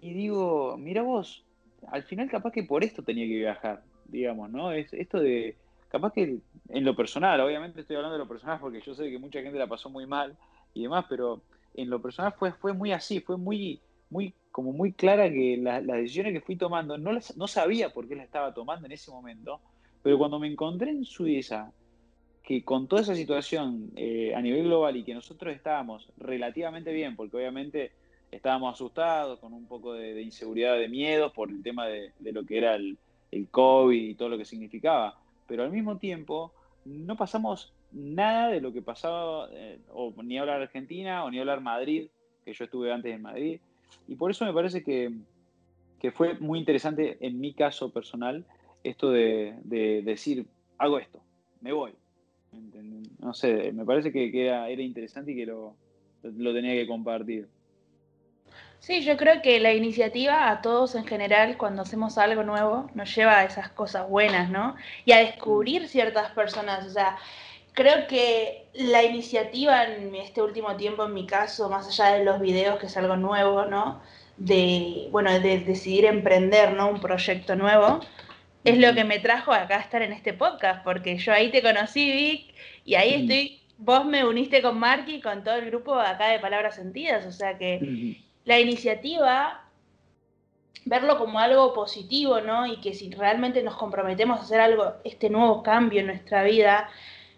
y 0.01 0.15
digo, 0.15 0.77
mira 0.77 1.03
vos, 1.03 1.45
al 1.89 2.05
final 2.05 2.29
capaz 2.31 2.53
que 2.53 2.63
por 2.63 2.85
esto 2.85 3.03
tenía 3.03 3.27
que 3.27 3.37
viajar, 3.37 3.83
digamos, 4.07 4.51
¿no? 4.51 4.73
Es 4.73 4.93
esto 4.93 5.21
de 5.21 5.57
capaz 5.95 6.13
que 6.13 6.41
en 6.71 6.85
lo 6.85 6.97
personal, 6.97 7.41
obviamente 7.41 7.83
estoy 7.83 7.95
hablando 7.95 8.15
de 8.15 8.25
lo 8.25 8.29
personal 8.29 8.59
porque 8.59 8.81
yo 8.81 8.97
sé 8.97 9.09
que 9.09 9.19
mucha 9.21 9.41
gente 9.41 9.57
la 9.57 9.69
pasó 9.69 9.89
muy 9.89 10.07
mal 10.07 10.37
y 10.75 10.83
demás, 10.83 11.05
pero 11.09 11.43
en 11.73 11.89
lo 11.89 12.03
personal 12.03 12.33
fue, 12.33 12.51
fue 12.51 12.73
muy 12.73 12.91
así, 12.91 13.21
fue 13.21 13.37
muy, 13.37 13.81
muy, 14.11 14.35
como 14.51 14.73
muy 14.73 14.93
clara 14.93 15.31
que 15.31 15.57
las 15.57 15.87
decisiones 15.87 16.33
que 16.33 16.41
fui 16.41 16.57
tomando, 16.57 16.99
no, 16.99 17.13
no 17.13 17.47
sabía 17.47 17.93
por 17.93 18.09
qué 18.09 18.17
las 18.17 18.25
estaba 18.25 18.53
tomando 18.53 18.87
en 18.87 18.93
ese 18.93 19.13
momento, 19.13 19.61
pero 20.03 20.19
cuando 20.19 20.41
me 20.41 20.49
encontré 20.49 20.91
en 20.91 21.05
Suiza, 21.05 21.71
que 22.43 22.65
con 22.65 22.89
toda 22.89 23.03
esa 23.03 23.15
situación 23.15 23.93
eh, 23.95 24.35
a 24.35 24.43
nivel 24.43 24.65
global 24.65 24.97
y 24.97 25.05
que 25.05 25.15
nosotros 25.15 25.55
estábamos 25.55 26.11
relativamente 26.17 26.93
bien, 26.93 27.15
porque 27.15 27.37
obviamente 27.37 27.93
estábamos 28.33 28.75
asustados, 28.75 29.39
con 29.39 29.53
un 29.53 29.69
poco 29.69 29.93
de, 29.93 30.21
inseguridad, 30.21 30.77
de 30.77 30.89
miedo 30.89 31.33
por 31.33 31.51
el 31.51 31.63
tema 31.63 31.87
de, 31.87 32.11
lo 32.19 32.45
que 32.45 32.59
era 32.59 32.75
el, 32.75 32.99
el 33.31 33.47
COVID 33.49 34.09
y 34.09 34.17
todo 34.17 34.31
lo 34.31 34.39
que 34.39 34.45
significaba 34.45 35.21
pero 35.47 35.63
al 35.63 35.71
mismo 35.71 35.99
tiempo 35.99 36.53
no 36.85 37.17
pasamos 37.17 37.73
nada 37.93 38.49
de 38.49 38.61
lo 38.61 38.73
que 38.73 38.83
pasaba, 38.83 39.49
eh, 39.53 39.79
o 39.93 40.13
ni 40.23 40.39
hablar 40.39 40.63
Argentina, 40.63 41.25
o 41.25 41.31
ni 41.31 41.39
hablar 41.39 41.61
Madrid, 41.61 42.09
que 42.45 42.53
yo 42.53 42.65
estuve 42.65 42.93
antes 42.93 43.15
en 43.15 43.23
Madrid. 43.23 43.61
Y 44.09 44.17
por 44.17 44.31
eso 44.31 44.45
me 44.45 44.53
parece 44.53 44.83
que, 44.83 45.13
fue 46.13 46.35
muy 46.35 46.59
interesante 46.59 47.17
en 47.21 47.41
mi 47.41 47.55
caso 47.55 47.91
personal 47.91 48.45
esto 48.83 49.11
de, 49.11 49.55
decir, 50.05 50.47
hago 50.77 50.99
esto, 50.99 51.21
me 51.63 51.73
voy. 51.73 51.93
No 53.21 53.33
sé, 53.33 53.73
me 53.73 53.87
parece 53.87 54.13
que, 54.13 54.31
era, 54.47 54.71
interesante 54.71 55.33
y 55.33 55.37
que 55.37 55.47
lo 55.47 55.75
tenía 56.23 56.75
que 56.75 56.87
compartir. 56.87 57.49
Sí, 58.85 59.01
yo 59.01 59.17
creo 59.17 59.41
que 59.41 59.61
la 59.61 59.73
iniciativa 59.73 60.51
a 60.51 60.61
todos 60.61 60.95
en 60.95 61.07
general, 61.07 61.57
cuando 61.57 61.81
hacemos 61.81 62.19
algo 62.19 62.43
nuevo, 62.43 62.91
nos 62.93 63.15
lleva 63.17 63.39
a 63.39 63.45
esas 63.45 63.71
cosas 63.71 64.07
buenas, 64.07 64.51
¿no? 64.51 64.77
Y 65.07 65.13
a 65.13 65.21
descubrir 65.21 65.89
ciertas 65.89 66.33
personas. 66.33 66.87
O 66.87 66.91
sea, 66.91 67.17
creo 67.73 68.07
que 68.07 68.67
la 68.75 69.03
iniciativa 69.03 69.85
en 69.85 70.15
este 70.15 70.43
último 70.43 70.77
tiempo, 70.77 71.07
en 71.07 71.15
mi 71.15 71.27
caso, 71.27 71.71
más 71.71 71.89
allá 71.89 72.15
de 72.15 72.27
los 72.27 72.43
videos, 72.43 72.79
que 72.79 72.85
es 72.85 72.97
algo 72.99 73.17
nuevo, 73.17 73.65
¿no? 73.65 74.03
De, 74.37 75.09
bueno, 75.11 75.31
de 75.33 75.61
decidir 75.61 76.05
emprender, 76.05 76.75
¿no? 76.75 76.91
Un 76.91 77.01
proyecto 77.01 77.57
nuevo, 77.57 78.01
es 78.65 78.77
lo 78.77 78.93
que 78.93 79.05
me 79.05 79.19
trajo 79.19 79.55
acá 79.55 79.77
a 79.79 79.81
estar 79.81 80.03
en 80.03 80.13
este 80.13 80.35
podcast, 80.35 80.85
porque 80.85 81.17
yo 81.17 81.33
ahí 81.33 81.51
te 81.51 81.63
conocí, 81.63 82.13
Vic, 82.13 82.55
y 82.85 82.97
ahí 82.97 83.15
estoy, 83.15 83.63
vos 83.79 84.05
me 84.05 84.27
uniste 84.27 84.61
con 84.61 84.79
Marky, 84.79 85.23
con 85.23 85.43
todo 85.43 85.55
el 85.55 85.65
grupo 85.71 85.95
acá 85.95 86.29
de 86.29 86.39
Palabras 86.39 86.75
Sentidas, 86.75 87.25
o 87.25 87.33
sea 87.33 87.57
que 87.57 88.19
la 88.45 88.61
iniciativa, 88.61 89.65
verlo 90.85 91.19
como 91.19 91.39
algo 91.39 91.73
positivo, 91.73 92.41
¿no? 92.41 92.67
Y 92.67 92.81
que 92.81 92.95
si 92.95 93.11
realmente 93.11 93.63
nos 93.63 93.77
comprometemos 93.77 94.39
a 94.39 94.43
hacer 94.43 94.61
algo, 94.61 94.95
este 95.05 95.31
nuevo 95.31 95.63
cambio 95.63 96.01
en 96.01 96.07
nuestra 96.07 96.43
vida, 96.43 96.89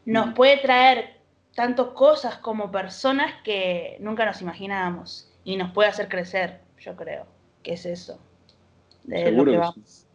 nos 0.05 0.29
mm. 0.29 0.35
puede 0.35 0.57
traer 0.59 1.17
tanto 1.55 1.95
cosas 1.95 2.39
como 2.39 2.71
personas 2.71 3.43
que 3.43 3.97
nunca 4.01 4.27
nos 4.27 4.43
imaginábamos 4.43 5.33
y 5.45 5.57
nos 5.57 5.73
puede 5.73 5.89
hacer 5.89 6.09
crecer, 6.09 6.61
yo 6.79 6.97
creo, 6.97 7.27
que 7.63 7.75
es 7.75 7.87
eso. 7.87 8.21
De 9.05 9.31
lo 9.31 9.45
que 9.45 9.57
vamos. 9.57 10.07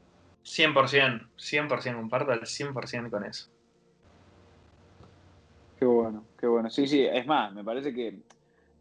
100%, 0.44 1.30
100%, 1.38 1.96
comparto 1.96 2.32
al 2.32 2.42
100% 2.42 3.10
con 3.10 3.26
eso. 3.26 3.50
Qué 5.80 5.86
bueno, 5.86 6.26
qué 6.38 6.48
bueno. 6.48 6.70
Sí, 6.70 6.86
sí, 6.88 7.06
es 7.06 7.26
más, 7.26 7.54
me 7.54 7.64
parece 7.64 7.94
que 7.94 8.20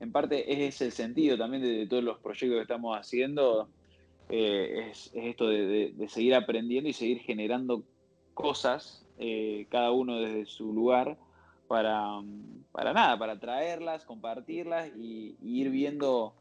en 0.00 0.12
parte 0.12 0.66
es 0.66 0.80
el 0.80 0.92
sentido 0.92 1.36
también 1.36 1.62
de, 1.62 1.86
todos 1.86 2.02
los 2.02 2.18
proyectos 2.18 2.56
que 2.56 2.62
estamos 2.62 2.98
haciendo, 2.98 3.68
eh, 4.30 4.88
es, 4.90 5.10
esto 5.14 5.48
de, 5.48 5.94
seguir 6.08 6.34
aprendiendo 6.34 6.88
y 6.88 6.94
seguir 6.94 7.20
generando 7.20 7.84
cosas, 8.32 9.06
eh, 9.18 9.66
cada 9.68 9.92
uno 9.92 10.18
desde 10.18 10.46
su 10.46 10.72
lugar, 10.72 11.18
para, 11.68 12.20
para 12.72 12.92
nada, 12.92 13.18
para 13.18 13.38
traerlas, 13.38 14.04
compartirlas 14.04 14.90
y, 14.96 15.36
ir 15.42 15.70
viendo 15.70 16.32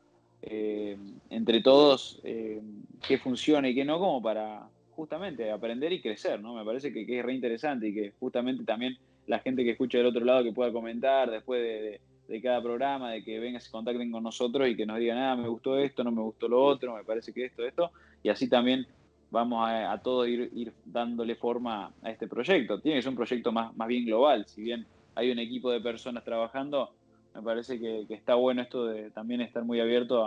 eh, 0.42 0.98
entre 1.30 1.62
todos 1.62 2.22
qué 2.24 3.18
funciona 3.22 3.68
y 3.68 3.76
qué 3.76 3.84
no, 3.84 4.00
como 4.00 4.22
para 4.22 4.70
justamente 4.96 5.52
aprender 5.52 5.92
y 5.92 6.02
crecer, 6.02 6.42
¿no? 6.42 6.56
Me 6.56 6.66
parece 6.66 6.92
que, 6.94 7.20
es 7.20 7.26
re 7.26 7.34
interesante 7.34 7.90
y 7.90 7.94
que 7.94 8.14
justamente 8.20 8.64
también 8.64 8.98
la 9.28 9.40
gente 9.40 9.64
que 9.64 9.72
escucha 9.72 9.98
del 9.98 10.08
otro 10.08 10.26
lado 10.26 10.44
que 10.44 10.54
pueda 10.54 10.72
comentar 10.72 11.30
después 11.30 11.62
de 11.62 12.02
de 12.30 12.42
cada 12.42 12.62
programa, 12.62 13.12
de 13.12 13.24
que 13.24 13.40
vengan, 13.40 13.60
se 13.60 13.72
contacten 13.72 14.12
con 14.12 14.24
nosotros 14.24 14.68
y 14.68 14.76
que 14.76 14.86
nos 14.86 15.00
digan, 15.00 15.18
ah, 15.18 15.36
me 15.36 15.48
gustó 15.48 15.78
esto, 15.78 16.04
no 16.04 16.12
me 16.12 16.22
gustó 16.22 16.48
lo 16.48 16.64
otro, 16.64 16.96
me 16.96 17.04
parece 17.04 17.34
que 17.34 17.46
esto, 17.46 17.66
esto, 17.66 17.92
y 18.22 18.30
así 18.30 18.48
también 18.48 18.86
vamos 19.32 19.68
a, 19.68 19.92
a 19.92 20.02
todos 20.02 20.28
ir, 20.28 20.52
ir, 20.54 20.72
dándole 20.86 21.36
forma 21.36 21.92
a 22.04 22.10
este 22.12 22.28
proyecto. 22.28 22.80
Tiene 22.80 22.98
que 22.98 23.02
ser 23.02 23.10
un 23.10 23.16
proyecto 23.16 23.52
más, 23.52 23.76
más 23.76 23.88
bien 23.88 24.06
global, 24.06 24.46
si 24.46 24.62
bien 24.62 24.86
hay 25.16 25.32
un 25.32 25.40
equipo 25.40 25.72
de 25.72 25.82
personas 25.82 26.24
trabajando, 26.24 26.92
me 27.34 27.42
parece 27.42 27.80
que, 27.80 28.06
está 28.10 28.36
bueno 28.36 28.62
esto 28.62 28.86
de 28.86 29.10
también 29.12 29.42
estar 29.42 29.64
muy 29.64 29.80
abierto 29.80 30.26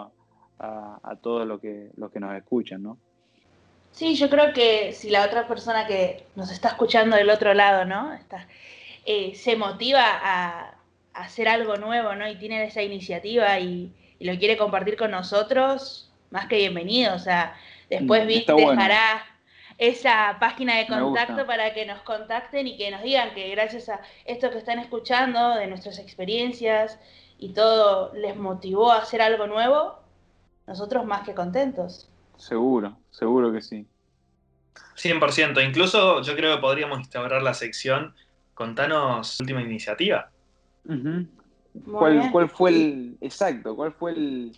a, 0.58 1.00
a, 1.02 1.16
todos 1.16 1.46
los 1.46 1.60
que, 1.60 1.90
los 1.96 2.10
que 2.10 2.20
nos 2.20 2.34
escuchan, 2.34 2.82
¿no? 2.82 2.98
Sí, 3.92 4.14
yo 4.14 4.28
creo 4.28 4.52
que 4.52 4.92
si 4.92 5.10
la 5.10 5.24
otra 5.24 5.46
persona 5.46 5.86
que 5.86 6.24
nos 6.34 6.50
está 6.50 6.68
escuchando 6.68 7.16
del 7.16 7.30
otro 7.30 7.52
lado, 7.54 7.84
¿no? 7.84 8.12
Está, 8.14 8.48
eh, 9.04 9.34
se 9.34 9.56
motiva 9.56 10.02
a, 10.04 10.74
hacer 11.14 11.48
algo 11.48 11.76
nuevo, 11.76 12.14
¿no? 12.14 12.28
Y 12.28 12.36
tiene 12.36 12.64
esa 12.64 12.82
iniciativa 12.82 13.58
y, 13.58 13.92
lo 14.20 14.38
quiere 14.38 14.56
compartir 14.56 14.96
con 14.96 15.10
nosotros, 15.10 16.12
más 16.30 16.46
que 16.46 16.54
bienvenido. 16.54 17.12
O 17.12 17.18
sea, 17.18 17.56
después 17.90 18.24
mm, 18.24 18.54
dejará 18.56 19.24
esa 19.78 20.36
página 20.38 20.76
de 20.76 20.86
contacto 20.86 21.44
para 21.44 21.74
que 21.74 21.84
nos 21.86 22.02
contacten 22.02 22.68
y 22.68 22.76
que 22.76 22.92
nos 22.92 23.02
digan 23.02 23.34
que 23.34 23.50
gracias 23.50 23.88
a 23.88 24.00
esto 24.24 24.52
que 24.52 24.58
están 24.58 24.78
escuchando, 24.78 25.56
de 25.56 25.66
nuestras 25.66 25.98
experiencias 25.98 27.00
y 27.36 27.52
todo, 27.52 28.14
les 28.14 28.36
motivó 28.36 28.92
a 28.92 28.98
hacer 28.98 29.20
algo 29.20 29.48
nuevo, 29.48 29.98
nosotros 30.68 31.04
más 31.04 31.22
que 31.22 31.34
contentos. 31.34 32.08
Seguro, 32.36 32.96
seguro 33.10 33.52
que 33.52 33.60
sí. 33.60 33.86
100%. 34.96 35.66
Incluso 35.66 36.22
yo 36.22 36.36
creo 36.36 36.54
que 36.54 36.60
podríamos 36.60 37.00
instaurar 37.00 37.42
la 37.42 37.54
sección 37.54 38.14
Contanos 38.54 39.40
última 39.40 39.62
iniciativa. 39.62 40.30
¿Cuál, 40.84 42.30
¿Cuál, 42.32 42.48
fue 42.48 42.70
el. 42.70 43.16
Exacto, 43.20 43.74
cuál 43.76 43.92
fue 43.92 44.12
el, 44.12 44.56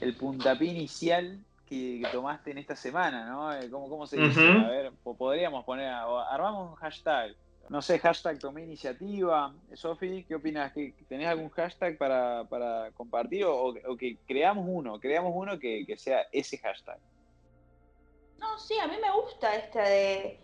el 0.00 0.16
puntapié 0.16 0.70
inicial 0.70 1.38
que, 1.66 2.02
tomaste 2.12 2.50
en 2.50 2.58
esta 2.58 2.74
semana, 2.74 3.26
¿no? 3.26 3.52
Eh, 3.52 3.70
¿Cómo, 3.70 3.88
cómo 3.88 4.06
se 4.06 4.16
dice? 4.16 4.40
A 4.40 4.68
ver, 4.68 4.92
podríamos 5.02 5.64
poner. 5.64 5.88
Armamos 5.88 6.70
un 6.70 6.76
hashtag. 6.76 7.34
No 7.68 7.80
sé, 7.80 8.00
hashtag 8.00 8.40
tomé 8.40 8.64
iniciativa. 8.64 9.54
Sofi, 9.74 10.24
¿qué 10.24 10.34
opinas? 10.34 10.72
¿Tenés 11.08 11.28
algún 11.28 11.50
hashtag 11.50 11.96
para, 11.96 12.44
para 12.48 12.90
compartir 12.92 13.44
o, 13.46 13.72
que 13.96 14.16
creamos 14.26 14.64
uno? 14.68 14.98
Creamos 14.98 15.32
uno 15.36 15.56
que, 15.56 15.84
que 15.86 15.96
sea 15.96 16.26
ese 16.32 16.58
hashtag. 16.58 16.98
No, 18.38 18.58
sí, 18.58 18.76
a 18.78 18.88
mí 18.88 18.96
me 19.00 19.12
gusta 19.12 19.54
esta 19.54 19.82
de. 19.82 20.40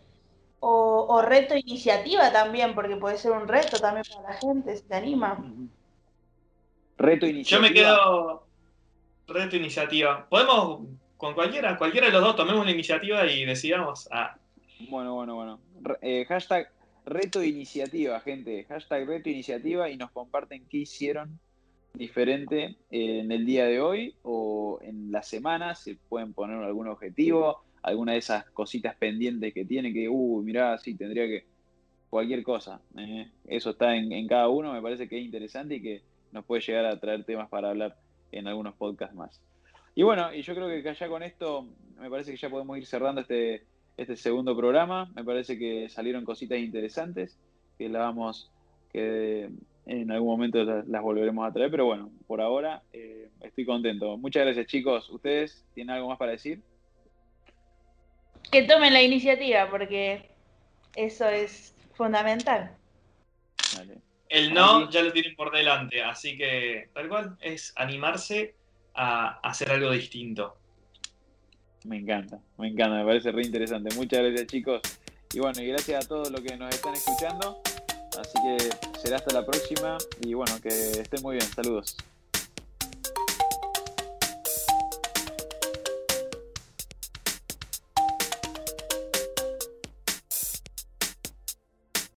O, 0.60 1.22
reto 1.22 1.56
iniciativa 1.56 2.32
también, 2.32 2.74
porque 2.74 2.96
puede 2.96 3.18
ser 3.18 3.32
un 3.32 3.46
reto 3.46 3.78
también 3.78 4.04
para 4.08 4.30
la 4.30 4.34
gente, 4.34 4.76
si 4.76 4.82
te 4.84 4.94
anima. 4.94 5.38
Reto 6.98 7.26
iniciativa. 7.26 7.56
Yo 7.56 7.62
me 7.62 7.74
quedo. 7.74 8.46
Reto 9.28 9.56
iniciativa. 9.56 10.26
Podemos, 10.28 10.80
con 11.16 11.34
cualquiera, 11.34 11.76
cualquiera 11.76 12.06
de 12.08 12.12
los 12.12 12.22
dos, 12.22 12.36
tomemos 12.36 12.64
la 12.64 12.72
iniciativa 12.72 13.26
y 13.26 13.44
decidamos. 13.44 14.08
Ah. 14.10 14.36
Bueno, 14.88 15.14
bueno, 15.14 15.34
bueno. 15.34 15.60
Eh, 16.00 16.24
hashtag 16.26 16.70
reto 17.04 17.42
iniciativa, 17.42 18.18
gente. 18.20 18.64
Hashtag 18.64 19.06
reto 19.06 19.28
iniciativa 19.28 19.88
y 19.90 19.96
nos 19.96 20.10
comparten 20.10 20.66
qué 20.68 20.78
hicieron 20.78 21.38
diferente 21.94 22.76
en 22.90 23.32
el 23.32 23.46
día 23.46 23.66
de 23.66 23.80
hoy 23.80 24.14
o 24.22 24.78
en 24.82 25.10
la 25.10 25.22
semana. 25.22 25.74
Si 25.74 25.94
pueden 25.94 26.34
poner 26.34 26.62
algún 26.62 26.88
objetivo, 26.88 27.62
alguna 27.86 28.12
de 28.12 28.18
esas 28.18 28.44
cositas 28.50 28.96
pendientes 28.96 29.54
que 29.54 29.64
tiene, 29.64 29.92
que, 29.92 30.08
uh, 30.08 30.42
mirá, 30.42 30.76
sí, 30.78 30.96
tendría 30.96 31.26
que, 31.26 31.44
cualquier 32.10 32.42
cosa. 32.42 32.80
Eh, 32.98 33.30
eso 33.46 33.70
está 33.70 33.94
en, 33.96 34.26
cada 34.26 34.48
uno, 34.48 34.72
me 34.72 34.82
parece 34.82 35.08
que 35.08 35.18
es 35.18 35.24
interesante 35.24 35.76
y 35.76 35.82
que 35.82 36.02
nos 36.32 36.44
puede 36.44 36.62
llegar 36.62 36.84
a 36.86 36.98
traer 36.98 37.24
temas 37.24 37.48
para 37.48 37.70
hablar 37.70 37.96
en 38.32 38.48
algunos 38.48 38.74
podcasts 38.74 39.14
más. 39.14 39.40
Y 39.94 40.02
bueno, 40.02 40.34
y 40.34 40.42
yo 40.42 40.54
creo 40.54 40.68
que 40.68 40.94
ya 40.94 41.08
con 41.08 41.22
esto, 41.22 41.68
me 42.00 42.10
parece 42.10 42.32
que 42.32 42.36
ya 42.36 42.50
podemos 42.50 42.76
ir 42.76 42.86
cerrando 42.86 43.20
este, 43.20 43.64
este 43.96 44.16
segundo 44.16 44.56
programa. 44.56 45.10
Me 45.14 45.24
parece 45.24 45.56
que 45.56 45.88
salieron 45.88 46.24
cositas 46.24 46.58
interesantes, 46.58 47.38
que 47.78 47.88
las 47.88 48.02
vamos, 48.02 48.50
que 48.92 49.48
en 49.86 50.10
algún 50.10 50.28
momento 50.28 50.64
las, 50.64 51.02
volveremos 51.02 51.48
a 51.48 51.52
traer, 51.52 51.70
pero 51.70 51.86
bueno, 51.86 52.10
por 52.26 52.40
ahora 52.40 52.82
eh, 52.92 53.28
estoy 53.40 53.64
contento. 53.64 54.16
Muchas 54.16 54.44
gracias 54.44 54.66
chicos. 54.66 55.08
¿Ustedes 55.08 55.64
tienen 55.72 55.94
algo 55.94 56.08
más 56.08 56.18
para 56.18 56.32
decir? 56.32 56.60
Que 58.56 58.62
tomen 58.62 58.94
la 58.94 59.02
iniciativa, 59.02 59.68
porque 59.68 60.30
eso 60.94 61.28
es 61.28 61.74
fundamental. 61.92 62.74
El 64.30 64.54
no 64.54 64.90
ya 64.90 65.02
lo 65.02 65.12
tienen 65.12 65.36
por 65.36 65.54
delante, 65.54 66.02
así 66.02 66.38
que 66.38 66.88
tal 66.94 67.08
cual 67.08 67.36
es 67.42 67.74
animarse 67.76 68.54
a 68.94 69.40
hacer 69.40 69.70
algo 69.70 69.90
distinto. 69.90 70.56
Me 71.84 71.98
encanta, 71.98 72.38
me 72.56 72.68
encanta, 72.68 72.96
me 72.96 73.04
parece 73.04 73.30
re 73.30 73.42
interesante. 73.42 73.94
Muchas 73.94 74.20
gracias 74.20 74.46
chicos. 74.46 74.80
Y 75.34 75.38
bueno, 75.38 75.60
y 75.62 75.66
gracias 75.66 76.06
a 76.06 76.08
todos 76.08 76.30
los 76.30 76.40
que 76.40 76.56
nos 76.56 76.74
están 76.74 76.94
escuchando. 76.94 77.60
Así 78.18 78.38
que 78.42 78.98
será 78.98 79.16
hasta 79.16 79.34
la 79.34 79.44
próxima 79.44 79.98
y 80.22 80.32
bueno, 80.32 80.52
que 80.62 80.68
estén 80.68 81.22
muy 81.22 81.36
bien. 81.36 81.46
Saludos. 81.46 81.94